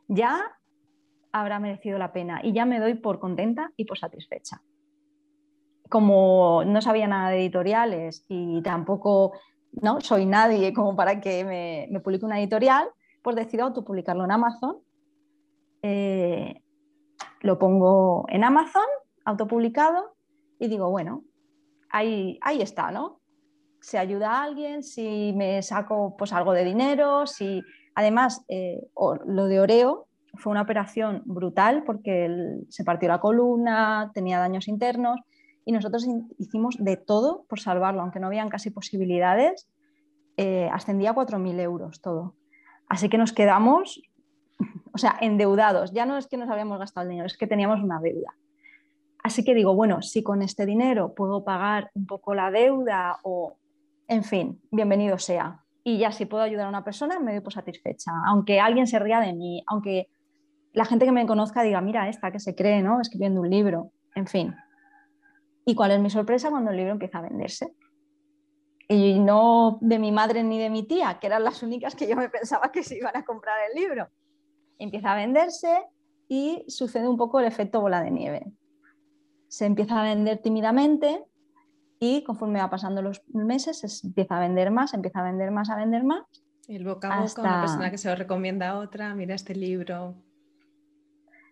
[0.08, 0.58] ya
[1.32, 4.62] habrá merecido la pena y ya me doy por contenta y por satisfecha.
[5.90, 9.34] Como no sabía nada de editoriales y tampoco
[9.74, 11.44] no soy nadie como para que
[11.92, 12.90] me, publique una editorial,
[13.22, 14.78] pues decido autopublicarlo en Amazon.
[15.82, 16.62] Eh,
[17.42, 18.88] lo pongo en Amazon,
[19.26, 20.16] autopublicado,
[20.60, 21.24] y digo, bueno,
[21.90, 23.20] ahí, ahí está, ¿no?
[23.82, 27.64] Se ayuda a alguien, si me saco pues algo de dinero, si
[27.96, 28.88] además eh,
[29.26, 35.20] lo de Oreo fue una operación brutal porque se partió la columna, tenía daños internos
[35.66, 39.68] y nosotros hicimos de todo por salvarlo, aunque no habían casi posibilidades,
[40.38, 42.36] eh, ascendía a 4.000 euros todo.
[42.88, 44.02] Así que nos quedamos,
[44.94, 45.92] o sea, endeudados.
[45.92, 48.34] Ya no es que nos habíamos gastado el dinero, es que teníamos una deuda.
[49.24, 53.58] Así que digo, bueno, si con este dinero puedo pagar un poco la deuda o,
[54.08, 55.64] en fin, bienvenido sea.
[55.84, 58.12] Y ya si puedo ayudar a una persona, me doy por satisfecha.
[58.28, 60.10] Aunque alguien se ría de mí, aunque
[60.74, 63.00] la gente que me conozca diga, mira esta que se cree, ¿no?
[63.00, 64.56] Escribiendo un libro, en fin.
[65.66, 67.74] ¿Y cuál es mi sorpresa cuando el libro empieza a venderse?
[68.90, 72.16] Y no de mi madre ni de mi tía, que eran las únicas que yo
[72.16, 74.08] me pensaba que se iban a comprar el libro.
[74.78, 75.84] Empieza a venderse
[76.28, 78.54] y sucede un poco el efecto bola de nieve
[79.48, 81.24] se empieza a vender tímidamente
[82.00, 85.70] y conforme va pasando los meses se empieza a vender más, empieza a vender más,
[85.70, 86.24] a vender más.
[86.68, 90.16] El boca a boca, una persona que se lo recomienda a otra, mira este libro.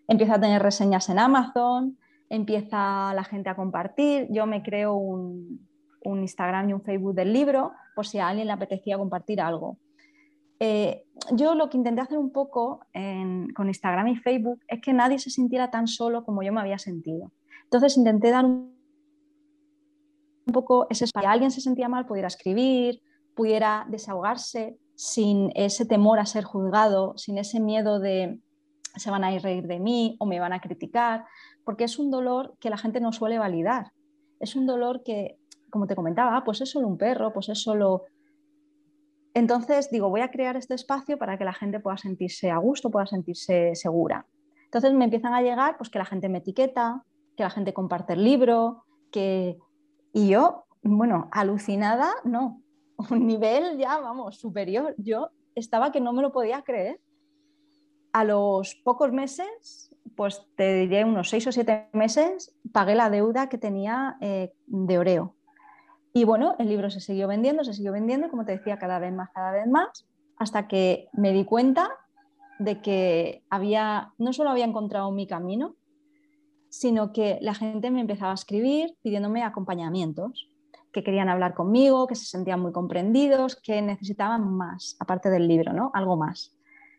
[0.08, 1.98] Empieza a tener reseñas en Amazon,
[2.30, 4.28] empieza la gente a compartir.
[4.30, 5.66] Yo me creo un,
[6.04, 9.80] Instagram y un Facebook del libro por si a alguien le apetecía compartir algo.
[10.60, 12.82] Eh, yo lo que intenté hacer un poco
[13.56, 16.78] con Instagram y Facebook es que nadie se sintiera tan solo como yo me había
[16.78, 17.32] sentido.
[17.64, 18.75] Entonces intenté dar un
[20.54, 21.28] poco ese espacio.
[21.28, 23.02] Si alguien se sentía mal, pudiera escribir,
[23.36, 28.40] pudiera desahogarse sin ese temor a ser juzgado, sin ese miedo de
[28.96, 31.26] se van a ir reír de mí o me van a criticar,
[31.64, 33.92] porque es un dolor que la gente no suele validar.
[34.40, 35.38] Es un dolor que,
[35.70, 38.04] como te comentaba, pues es solo un perro, pues es solo...
[39.34, 42.90] Entonces digo, voy a crear este espacio para que la gente pueda sentirse a gusto,
[42.90, 44.26] pueda sentirse segura.
[44.64, 47.04] Entonces me empiezan a llegar, pues que la gente me etiqueta,
[47.36, 49.58] que la gente comparte el libro, que...
[50.16, 52.64] Y yo, bueno, alucinada, no,
[53.12, 54.96] un nivel ya, vamos, superior.
[54.98, 57.02] Yo estaba que no me lo podía creer.
[58.14, 63.50] A los pocos meses, pues te diré unos seis o siete meses, pagué la deuda
[63.50, 65.36] que tenía eh, de Oreo.
[66.14, 69.12] Y bueno, el libro se siguió vendiendo, se siguió vendiendo, como te decía, cada vez
[69.12, 71.90] más, cada vez más, hasta que me di cuenta
[72.58, 75.76] de que había, no solo había encontrado mi camino,
[76.80, 80.50] sino que la gente me empezaba a escribir pidiéndome acompañamientos,
[80.92, 85.72] que querían hablar conmigo, que se sentían muy comprendidos, que necesitaban más, aparte del libro,
[85.72, 85.92] ¿no?
[85.94, 86.54] Algo más.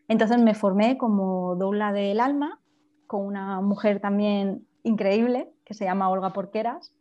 [0.07, 2.59] Entonces me formé como doula del alma
[3.05, 6.93] con una mujer también increíble que se llama Olga Porqueras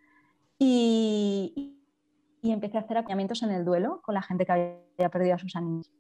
[0.59, 1.79] y,
[2.43, 5.39] y empecé a hacer acompañamientos en el duelo con la gente que había perdido a
[5.39, 5.91] sus animales.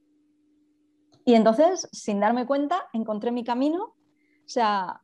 [1.25, 3.83] Y entonces, sin darme cuenta, encontré mi camino.
[3.85, 5.01] O sea,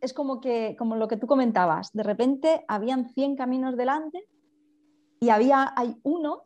[0.00, 4.26] es como, que, como lo que tú comentabas, de repente habían 100 caminos delante
[5.20, 6.44] y había, hay uno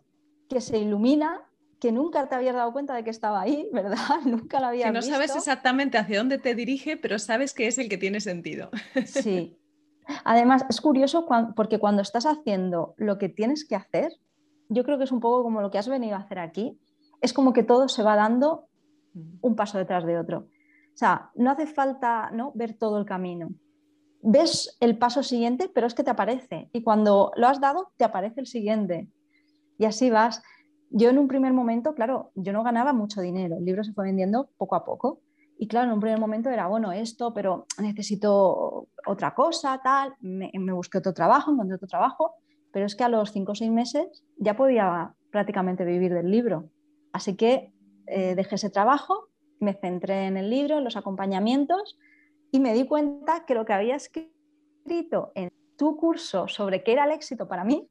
[0.48, 1.42] que se ilumina
[1.80, 3.96] que nunca te habías dado cuenta de que estaba ahí, ¿verdad?
[4.24, 7.78] Nunca lo había que no sabes exactamente hacia dónde te dirige, pero sabes que es
[7.78, 8.70] el que tiene sentido.
[9.06, 9.56] Sí.
[10.24, 14.12] Además, es curioso porque cuando estás haciendo lo que tienes que hacer,
[14.68, 16.78] yo creo que es un poco como lo que has venido a hacer aquí,
[17.20, 18.66] es como que todo se va dando
[19.40, 20.48] un paso detrás de otro.
[21.00, 22.52] Sea, no hace falta ¿no?
[22.54, 23.48] ver todo el camino.
[24.20, 26.68] Ves el paso siguiente, pero es que te aparece.
[26.74, 29.08] Y cuando lo has dado, te aparece el siguiente.
[29.78, 30.42] Y así vas.
[30.90, 33.56] Yo en un primer momento, claro, yo no ganaba mucho dinero.
[33.56, 35.22] El libro se fue vendiendo poco a poco.
[35.56, 40.14] Y claro, en un primer momento era, bueno, esto, pero necesito otra cosa, tal.
[40.20, 42.34] Me, busqué otro trabajo, encontré otro trabajo.
[42.74, 46.68] Pero es que a los cinco o seis meses ya podía prácticamente vivir del libro.
[47.10, 47.72] Así que
[48.06, 49.29] eh, dejé ese trabajo
[49.60, 51.98] me centré en el libro, en los acompañamientos
[52.50, 57.04] y me di cuenta que lo que había escrito en tu curso sobre qué era
[57.04, 57.88] el éxito para mí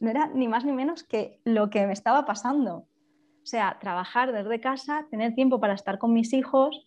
[0.00, 2.76] no era ni más ni menos que lo que me estaba pasando.
[2.76, 6.86] O sea, trabajar desde casa, tener tiempo para estar con mis hijos,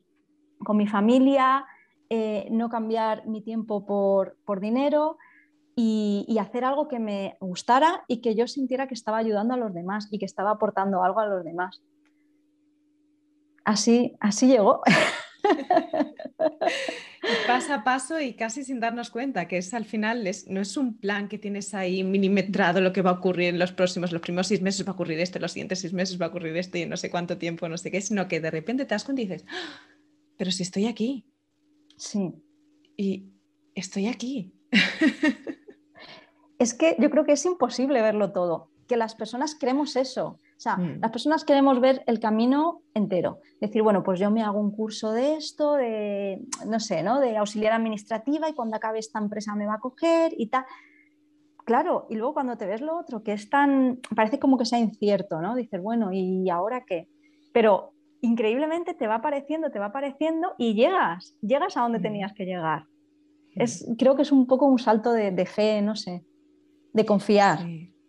[0.64, 1.66] con mi familia,
[2.10, 5.18] eh, no cambiar mi tiempo por, dinero
[5.76, 9.74] y, hacer algo que me gustara y que yo sintiera que estaba ayudando a los
[9.74, 11.82] demás y que estaba aportando algo a los demás.
[13.70, 14.82] Así, así llegó.
[17.46, 20.98] Paso a paso y casi sin darnos cuenta, que es al final, no es un
[20.98, 24.48] plan que tienes ahí milimetrado lo que va a ocurrir en los próximos, los primeros
[24.48, 26.88] seis meses va a ocurrir esto, los siguientes seis meses va a ocurrir esto y
[26.88, 29.28] no sé cuánto tiempo, no sé qué, sino que de repente te das cuenta y
[29.28, 29.82] dices, ¡Ah!
[30.36, 31.28] pero si estoy aquí.
[31.96, 32.34] Sí.
[32.98, 33.30] Y
[33.76, 34.52] estoy aquí.
[36.58, 40.40] es que yo creo que es imposible verlo todo, que las personas creemos eso.
[40.60, 41.00] O sea, mm.
[41.00, 43.40] las personas queremos ver el camino entero.
[43.62, 47.22] Decir, bueno, pues yo me hago un curso de esto, de, no sé, ¿no?
[47.22, 50.66] De auxiliar administrativa y cuando acabe esta empresa me va a coger y tal.
[51.64, 54.80] Claro, y luego cuando te ves lo otro, que es tan, parece como que sea
[54.80, 55.56] incierto, ¿no?
[55.56, 57.08] Dices, bueno, ¿y ahora qué?
[57.54, 62.04] Pero increíblemente te va apareciendo, te va apareciendo y llegas, llegas a donde mm.
[62.04, 62.84] tenías que llegar.
[63.56, 63.62] Mm.
[63.62, 66.26] Es, creo que es un poco un salto de, fe, no sé,
[66.92, 67.60] de confiar.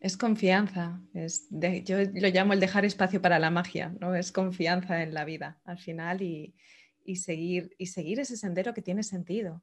[0.01, 4.15] Es confianza, es yo lo llamo el dejar espacio para la magia, ¿no?
[4.15, 6.55] Es confianza en la vida al final y,
[7.17, 9.63] seguir, y seguir ese sendero que tiene sentido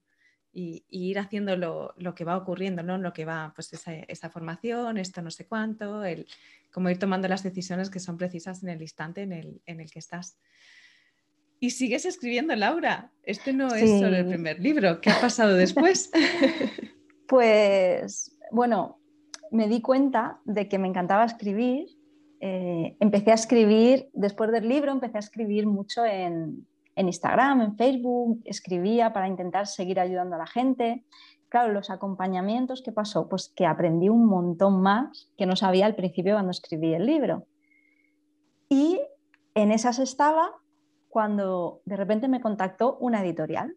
[0.53, 2.97] y, ir haciendo lo, que va ocurriendo, ¿no?
[2.99, 6.27] Lo que va, pues esa, formación, esto no sé cuánto, el,
[6.71, 9.89] como ir tomando las decisiones que son precisas en el instante en el, en el
[9.89, 10.37] que estás.
[11.59, 13.11] Y sigues escribiendo, Laura.
[13.23, 15.01] Este no es solo el primer libro.
[15.01, 16.11] ¿Qué ha pasado después?
[17.27, 19.01] pues, bueno,
[19.51, 21.87] me di cuenta de que me encantaba escribir.
[22.39, 28.41] Eh, empecé a escribir, después del libro, empecé a escribir mucho en, Instagram, en Facebook,
[28.45, 31.05] escribía para intentar seguir ayudando a la gente.
[31.49, 33.29] Claro, los acompañamientos, ¿qué pasó?
[33.29, 37.45] Pues que aprendí un montón más que no sabía al principio cuando escribí el libro.
[38.67, 38.99] Y
[39.53, 40.51] en esas estaba
[41.07, 43.75] cuando de repente me contactó una editorial.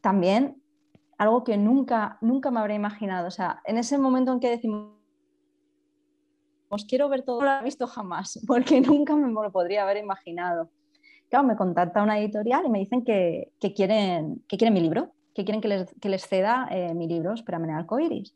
[0.00, 0.60] También
[1.20, 3.28] algo que nunca, nunca me habría imaginado.
[3.28, 4.94] O sea, en ese momento en que decimos,
[6.70, 9.98] os quiero ver todo, no lo he visto jamás, porque nunca me lo podría haber
[9.98, 10.70] imaginado.
[11.28, 15.44] Claro, me contacta una editorial y me dicen que, quieren, que quieren mi libro, que
[15.44, 18.34] quieren que les, que les ceda eh, mi libro, Espérame en Arcoiris.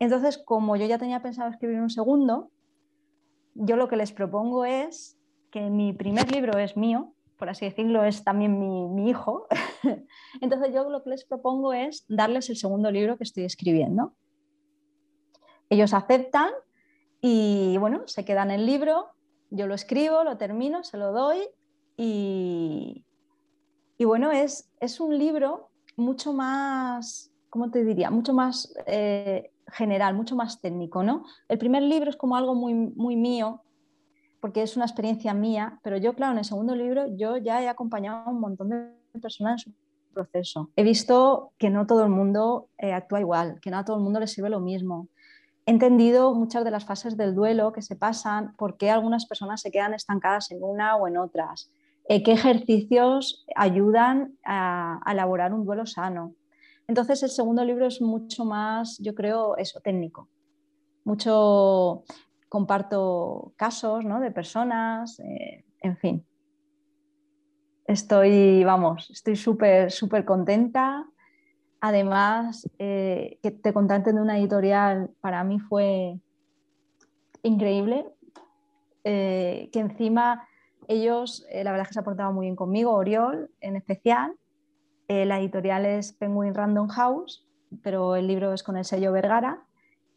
[0.00, 2.50] Entonces, como yo ya tenía pensado escribir un segundo,
[3.54, 5.16] yo lo que les propongo es
[5.52, 8.56] que mi primer libro es mío, por así decirlo, es también
[8.94, 9.48] mi, hijo.
[10.40, 14.14] Entonces yo lo que les propongo es darles el segundo libro que estoy escribiendo.
[15.68, 16.50] Ellos aceptan
[17.20, 19.08] y bueno, se quedan el libro,
[19.50, 21.38] yo lo escribo, lo termino, se lo doy
[21.96, 23.04] y,
[23.98, 28.12] y bueno, es, es, un libro mucho más, ¿cómo te diría?
[28.12, 31.24] Mucho más eh, general, mucho más técnico, ¿no?
[31.48, 33.64] El primer libro es como algo muy, muy mío,
[34.42, 37.68] porque es una experiencia mía, pero yo, claro, en el segundo libro yo ya he
[37.68, 39.78] acompañado a un montón de personas en su
[40.12, 40.70] proceso.
[40.74, 44.02] He visto que no todo el mundo eh, actúa igual, que no a todo el
[44.02, 45.06] mundo le sirve lo mismo.
[45.64, 49.60] He entendido muchas de las fases del duelo que se pasan, por qué algunas personas
[49.60, 51.70] se quedan estancadas en una o en otras,
[52.08, 56.34] eh, qué ejercicios ayudan a, a elaborar un duelo sano.
[56.88, 60.28] Entonces el segundo libro es mucho más, yo creo, eso, técnico.
[61.04, 62.02] Mucho,
[62.52, 66.26] comparto casos de personas, eh, en fin.
[67.86, 71.06] Estoy, vamos, estoy súper, súper contenta.
[71.80, 76.20] Además, eh, que te contacten de una editorial para mí fue
[77.42, 78.04] increíble.
[79.02, 80.46] Eh, que encima
[80.88, 84.34] ellos, la verdad es que se ha portado muy bien conmigo, Oriol en especial.
[85.08, 87.48] la editorial es Penguin Random House,
[87.82, 89.64] pero el libro es con el sello Vergara.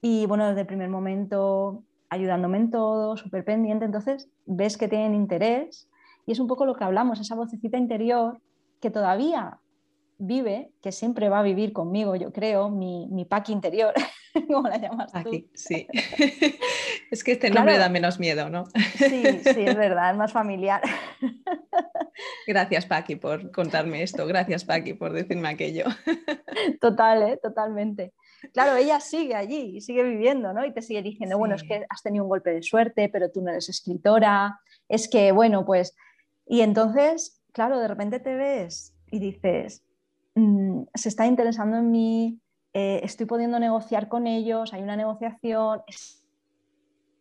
[0.02, 5.14] Y bueno, desde el primer momento ayudándome en todo, súper pendiente, entonces ves que tienen
[5.14, 5.88] interés
[6.26, 8.42] y es un poco lo que hablamos, esa vocecita interior
[8.82, 9.60] que todavía
[10.18, 13.94] vive, que siempre va a vivir conmigo, yo creo, mi, mi pack interior,
[14.48, 15.88] como la llamas Aquí, sí.
[17.12, 18.66] es que este nombre da menos miedo, ¿no?
[18.96, 20.82] sí, sí, es verdad, es más familiar.
[22.48, 24.26] Gracias, Paqui, por contarme esto.
[24.26, 25.86] Gracias, Paqui, por decirme aquello.
[26.80, 27.40] Total, ¿eh?
[27.42, 28.14] totalmente
[28.54, 30.66] claro, ella sigue allí, sigue viviendo, ¿no?
[30.66, 33.42] Y te sigue diciendo, bueno, es que has tenido un golpe de suerte, pero tú
[33.42, 35.96] no eres escritora, es que, bueno, pues...
[36.48, 39.84] Y entonces, claro, de repente te ves y dices,
[40.36, 42.40] mm, se está interesando en mí,
[42.74, 45.82] eh, estoy pudiendo negociar con ellos, hay una negociación,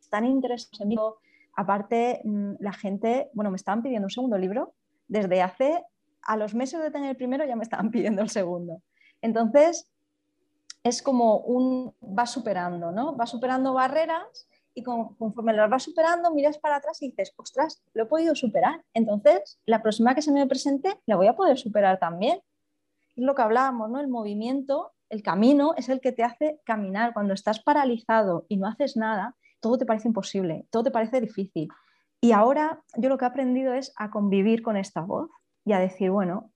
[0.01, 0.97] están interesados en mí.
[1.57, 4.75] Aparte, mm, la gente, bueno, me estaban pidiendo un segundo libro
[5.09, 5.85] desde hace,
[6.23, 8.83] a los meses de tener el primero ya me estaban pidiendo el segundo.
[9.23, 9.89] Entonces,
[10.85, 13.17] es como un, va superando, ¿no?
[13.17, 18.05] Va superando barreras y conforme las vas superando, miras para atrás y dices, ostras, lo
[18.05, 18.85] he podido superar.
[18.93, 22.41] Entonces, la próxima que se me presente, la voy a poder superar también.
[23.17, 23.99] Es lo que hablábamos, ¿no?
[23.99, 27.15] El movimiento, el camino es el que te hace caminar.
[27.15, 31.69] Cuando estás paralizado y no haces nada, todo te parece imposible, todo te parece difícil.
[32.21, 35.31] Y ahora yo lo que he aprendido es a convivir con esta voz
[35.65, 36.51] y a decir, bueno,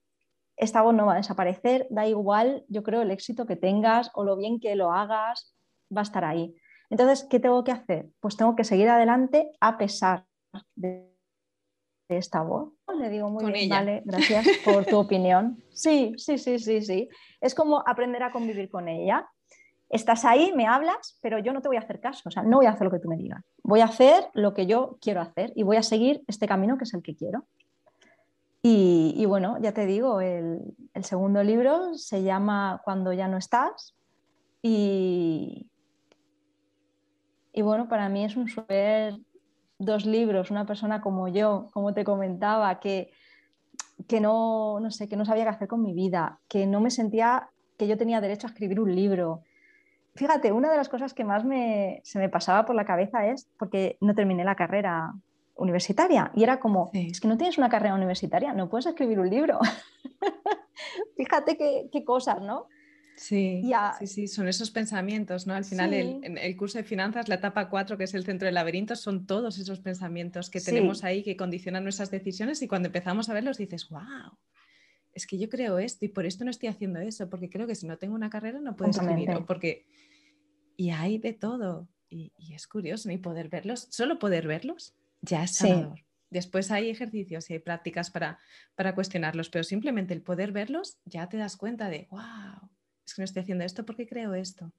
[0.58, 4.24] esta voz no va a desaparecer, da igual, yo creo, el éxito que tengas o
[4.24, 5.54] lo bien que lo hagas,
[5.94, 6.54] va a estar ahí.
[6.90, 8.08] Entonces, ¿qué tengo que hacer?
[8.20, 10.26] Pues tengo que seguir adelante a pesar
[10.74, 11.08] de
[12.08, 12.72] esta voz.
[12.98, 15.62] Le digo muy bien, vale, gracias por tu opinión.
[15.70, 17.08] Sí, sí, sí, sí, sí.
[17.40, 19.28] Es como aprender a convivir con ella.
[19.90, 22.58] Estás ahí, me hablas, pero yo no te voy a hacer caso, o sea, no
[22.58, 23.42] voy a hacer lo que tú me digas.
[23.62, 26.84] Voy a hacer lo que yo quiero hacer y voy a seguir este camino que
[26.84, 27.46] es el que quiero.
[28.70, 33.96] Y, bueno, ya te digo, el, segundo libro se llama Cuando ya no estás
[34.60, 35.70] y,
[37.54, 39.14] y bueno, para mí es un super
[39.78, 43.10] dos libros, una persona como yo, como te comentaba, que,
[44.06, 46.90] que no, no sé, que no sabía qué hacer con mi vida, que no me
[46.90, 47.48] sentía
[47.78, 49.44] que yo tenía derecho a escribir un libro.
[50.14, 53.48] Fíjate, una de las cosas que más me, se me pasaba por la cabeza es
[53.58, 55.14] porque no terminé la carrera
[55.58, 56.30] universitaria.
[56.34, 59.58] Y era como, es que no tienes una carrera universitaria, no puedes escribir un libro.
[61.16, 62.68] Fíjate qué, cosas, ¿no?
[63.16, 63.62] Sí,
[63.98, 65.54] sí, sí, son esos pensamientos, ¿no?
[65.54, 68.54] Al final, el, el, curso de finanzas, la etapa 4, que es el centro del
[68.54, 73.28] laberinto, son todos esos pensamientos que tenemos ahí que condicionan nuestras decisiones y cuando empezamos
[73.28, 74.38] a verlos dices, wow,
[75.12, 77.74] es que yo creo esto y por esto no estoy haciendo eso, porque creo que
[77.74, 79.84] si no tengo una carrera no puedo escribir, porque...
[80.76, 85.44] Y hay de todo, y, y es curioso, y poder verlos, solo poder verlos, ya
[85.44, 85.98] es sanador.
[86.30, 88.38] Después hay ejercicios y hay prácticas para,
[88.74, 92.68] para cuestionarlos, pero simplemente el poder verlos ya te das cuenta de, wow,
[93.06, 94.70] es que no estoy haciendo esto porque creo esto.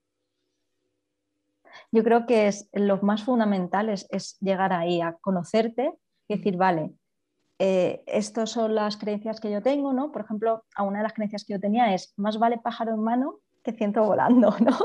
[1.92, 5.92] Yo creo que es, lo más fundamental es, llegar ahí, a conocerte
[6.28, 6.92] y decir, vale,
[7.58, 10.12] eh, estas son las creencias que yo tengo, ¿no?
[10.12, 13.40] Por ejemplo, una de las creencias que yo tenía es, más vale pájaro en mano
[13.64, 14.78] que ciento volando, ¿no?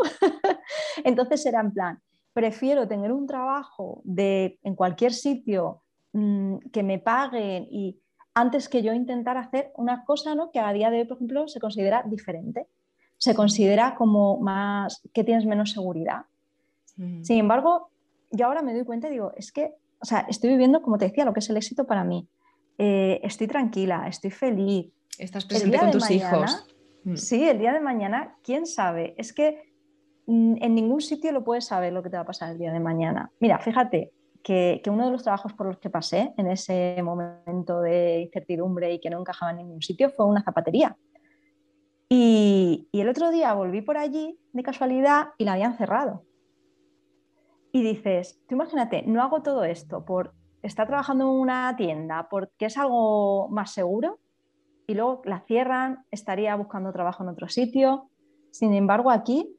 [1.05, 2.03] Entonces era en plan,
[2.35, 5.83] prefiero tener un trabajo de, en cualquier sitio
[6.13, 7.99] mm, que me paguen y
[8.35, 10.51] antes que yo intentar hacer una cosa ¿no?
[10.51, 12.67] que a día de hoy, por ejemplo, se considera diferente.
[13.17, 16.27] Se considera como más que tienes menos seguridad.
[17.23, 17.91] Sin embargo,
[18.31, 21.07] yo ahora me doy cuenta y digo, es que, o sea, estoy viviendo, como te
[21.07, 22.29] decía, lo que es el éxito para mí.
[22.79, 24.93] Eh, estoy tranquila, estoy feliz.
[25.19, 26.67] Estás presente con tus hijos.
[27.05, 27.17] Mm.
[27.17, 29.15] Sí, el día de mañana, quién sabe.
[29.17, 29.74] Es que
[30.27, 32.81] en ningún sitio lo puedes saber lo que te va a pasar el día de
[32.81, 33.31] mañana.
[33.41, 34.13] Mira, fíjate
[34.45, 39.01] que, uno de los trabajos por los que pasé en ese momento de incertidumbre y
[39.01, 40.97] que no encajaba en ningún sitio fue una zapatería.
[42.11, 46.23] Y, el otro día volví por allí de casualidad y la habían cerrado.
[47.73, 52.67] Y dices, tú imagínate, no hago todo esto por estar trabajando en una tienda, porque
[52.67, 54.21] es algo más seguro,
[54.87, 58.11] y luego la cierran, estaría buscando trabajo en otro sitio.
[58.51, 59.57] Sin embargo, aquí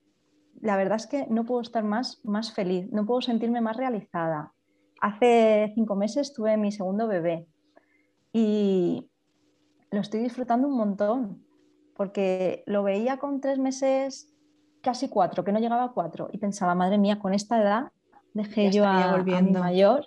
[0.62, 4.54] la verdad es que no puedo estar más, más feliz, no puedo sentirme más realizada.
[5.02, 7.48] Hace cinco meses tuve mi segundo bebé
[8.32, 9.10] y
[9.92, 11.46] lo estoy disfrutando un montón
[11.96, 14.34] porque lo veía con tres meses,
[14.82, 17.92] casi cuatro, que no llegaba a cuatro y pensaba, madre mía, con esta edad
[18.34, 20.06] dejé yo a, a mi mayor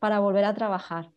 [0.00, 1.10] para volver a trabajar.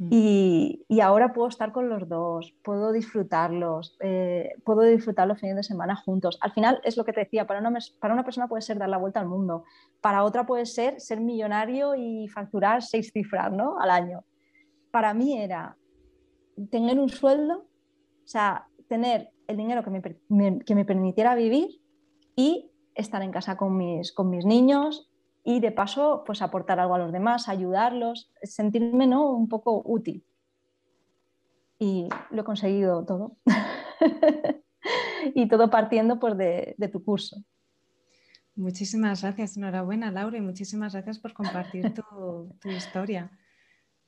[0.00, 0.08] Mm.
[0.10, 5.62] Y, ahora puedo estar con los dos, puedo disfrutarlos, eh, puedo disfrutar los fines de
[5.62, 6.38] semana juntos.
[6.40, 8.88] Al final es lo que te decía, para una, para una persona puede ser dar
[8.88, 9.64] la vuelta al mundo,
[10.00, 13.78] para otra puede ser ser millonario y facturar seis cifras ¿no?
[13.78, 14.24] al año.
[14.90, 15.76] Para mí era
[16.70, 17.66] tener un sueldo,
[18.24, 21.78] o sea, tener el dinero que me, que me permitiera vivir
[22.36, 25.09] y estar en casa con mis, con mis niños,
[25.44, 29.30] y de paso pues aportar algo a los demás, ayudarlos, sentirme ¿no?
[29.30, 30.24] un poco útil.
[31.78, 33.36] Y lo he conseguido todo.
[35.34, 37.42] y todo partiendo pues, de, tu curso.
[38.54, 43.30] Muchísimas gracias, enhorabuena Laura y muchísimas gracias por compartir tu, historia,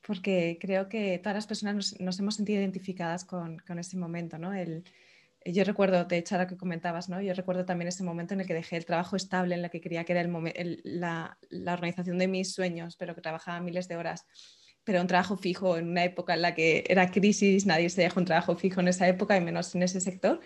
[0.07, 4.53] porque creo que todas las personas nos, hemos sentido identificadas con, con ese momento, ¿no?
[4.53, 4.85] El,
[5.47, 7.20] yo recuerdo, de hecho, ahora que comentabas, ¿no?
[7.20, 9.80] Yo recuerdo también ese momento en el que dejé el trabajo estable, en la que
[9.80, 13.97] quería que era el la, la, organización de mis sueños, pero que trabajaba miles de
[13.97, 14.26] horas,
[14.84, 18.20] pero un trabajo fijo en una época en la que era crisis, nadie se dejó
[18.20, 20.40] un trabajo fijo en esa época y menos en ese sector.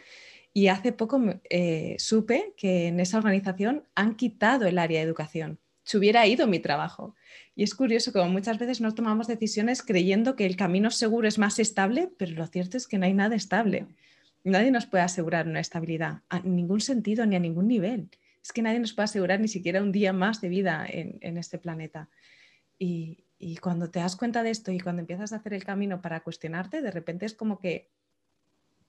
[0.53, 5.61] Y hace poco eh, supe que en esa organización han quitado el área de educación.
[5.85, 7.15] Se hubiera ido mi trabajo.
[7.55, 11.39] Y es curioso como muchas veces no tomamos decisiones creyendo que el camino seguro es
[11.39, 13.87] más estable, pero lo cierto es que no hay nada estable.
[14.47, 18.11] Nadie nos puede asegurar una estabilidad a ningún sentido ni a ningún nivel.
[18.41, 21.59] es que nadie nos puede asegurar ni siquiera un día más de vida en, este
[21.59, 22.09] planeta.
[22.79, 23.25] Y,
[23.61, 26.81] cuando te das cuenta de esto y cuando empiezas a hacer el camino para cuestionarte,
[26.81, 27.91] de repente es como que,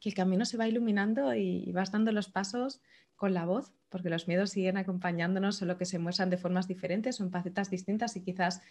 [0.04, 2.80] el camino se va iluminando y, vas dando los pasos
[3.16, 7.20] con la voz, porque los miedos siguen acompañándonos, solo que se muestran de formas diferentes
[7.20, 8.62] o en facetas distintas y quizás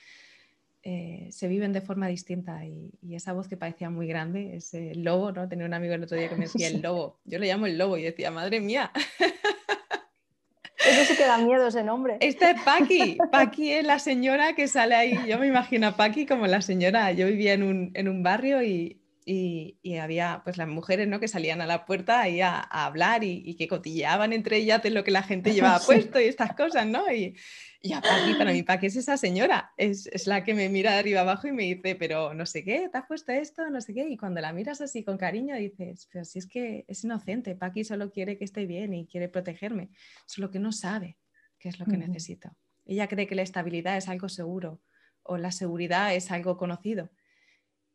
[0.88, 5.32] eh, se viven de forma distinta y, esa voz que parecía muy grande, ese lobo,
[5.32, 5.48] ¿no?
[5.48, 7.76] Tenía un amigo el otro día que me decía el lobo, yo le llamo el
[7.76, 8.92] lobo y decía, madre mía.
[10.88, 12.18] Eso sí que da miedo ese nombre.
[12.20, 16.24] Esta es Paqui, Paqui es la señora que sale ahí, yo me imagino a Paqui
[16.24, 20.68] como la señora, yo vivía en un, en un barrio y, y, había pues las
[20.68, 21.18] mujeres ¿no?
[21.18, 25.02] que salían a la puerta ahí a, hablar y, que cotilleaban entre ellas de lo
[25.02, 27.12] que la gente llevaba puesto y estas cosas, ¿no?
[27.12, 27.36] Y,
[27.82, 30.92] y a Paqui, para mí, Paqui es esa señora, es, es, la que me mira
[30.92, 33.68] de arriba abajo y me dice, pero no sé qué, ¿te has puesto esto?
[33.68, 34.08] No sé qué.
[34.08, 37.82] Y cuando la miras así con cariño dices, pero si es que es inocente, Paqui
[37.82, 39.90] solo quiere que esté bien y quiere protegerme,
[40.26, 41.18] solo que no sabe
[41.58, 42.56] qué es lo que necesito.
[42.84, 44.80] Ella cree que la estabilidad es algo seguro
[45.24, 47.10] o la seguridad es algo conocido.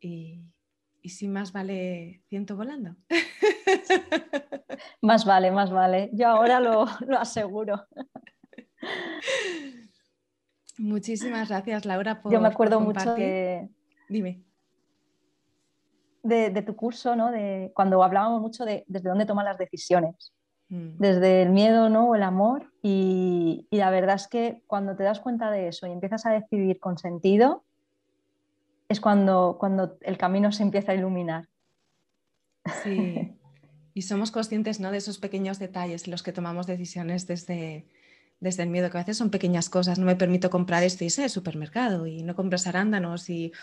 [0.01, 0.43] Y,
[1.01, 2.95] y si más vale ciento volando.
[5.01, 6.09] Más vale, más vale.
[6.13, 7.87] Yo ahora lo, lo aseguro.
[10.77, 13.69] Muchísimas gracias, Laura, por Yo me acuerdo mucho de...
[14.09, 14.43] Dime.
[16.23, 17.31] De, tu curso, ¿no?
[17.31, 20.33] De, cuando hablábamos mucho de desde dónde toman las decisiones.
[20.69, 20.97] Mm.
[20.97, 22.09] Desde el miedo, ¿no?
[22.09, 22.71] O el amor.
[22.83, 26.31] Y, y, la verdad es que cuando te das cuenta de eso y empiezas a
[26.31, 27.65] decidir con sentido,
[28.91, 31.47] es cuando, cuando el camino se empieza a iluminar.
[32.83, 33.37] Sí.
[33.93, 34.89] Y somos conscientes ¿no?
[34.89, 37.89] de esos pequeños detalles los que tomamos decisiones desde,
[38.41, 39.99] desde el miedo, que a veces son pequeñas cosas.
[39.99, 43.53] No me permito comprar esto y ese es supermercado y no compras arándanos y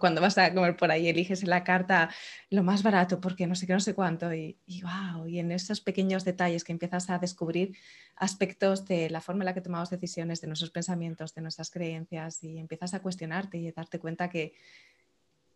[0.00, 2.10] cuando vas a comer por ahí eliges en la carta
[2.50, 4.34] lo más barato porque no sé qué, no sé cuánto.
[4.34, 7.76] Y, y wow, y en esos pequeños detalles que empiezas a descubrir
[8.16, 12.42] aspectos de la forma en la que tomamos decisiones, de nuestros pensamientos, de nuestras creencias
[12.42, 14.54] y empiezas a cuestionarte y a darte cuenta que,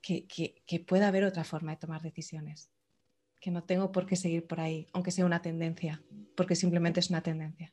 [0.00, 0.26] que,
[0.64, 2.70] que puede haber otra forma de tomar decisiones
[3.40, 6.02] que no tengo por qué seguir por ahí, aunque sea una tendencia,
[6.36, 7.72] porque simplemente es una tendencia.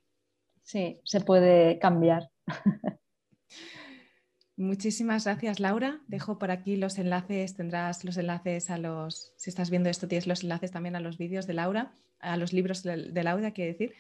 [0.67, 2.29] Sí, se puede cambiar.
[4.57, 6.01] Muchísimas gracias, Laura.
[6.07, 10.27] Dejo por aquí los enlaces, tendrás los enlaces a los, si estás viendo esto, tienes
[10.27, 13.93] los enlaces también a los vídeos de Laura, a los libros de Laura, quiere decir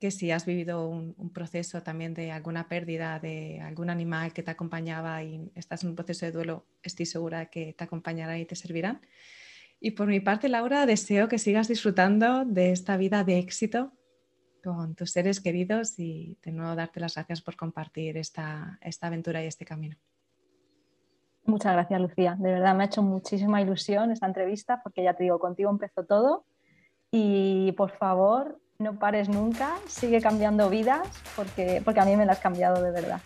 [0.00, 4.50] que si has vivido un, proceso también de alguna pérdida de algún animal que te
[4.50, 8.56] acompañaba y estás en un proceso de duelo, estoy segura que te acompañará y te
[8.56, 9.02] servirán.
[9.78, 13.92] Y por mi parte, Laura, deseo que sigas disfrutando de esta vida de éxito
[14.64, 19.44] con tus seres queridos y de nuevo darte las gracias por compartir esta, esta aventura
[19.44, 19.96] y este camino.
[21.44, 22.36] Muchas gracias, Lucía.
[22.38, 26.04] De verdad me ha hecho muchísima ilusión esta entrevista porque ya te digo, contigo empezó
[26.04, 26.46] todo
[27.10, 31.06] y por favor no pares nunca, sigue cambiando vidas
[31.36, 33.20] porque, porque a mí me las has cambiado de verdad.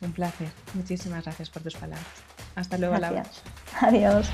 [0.00, 0.48] Un placer.
[0.74, 2.06] Muchísimas gracias por tus palabras.
[2.54, 3.42] Hasta luego, gracias.
[3.80, 3.88] Laura.
[3.88, 4.30] Adiós.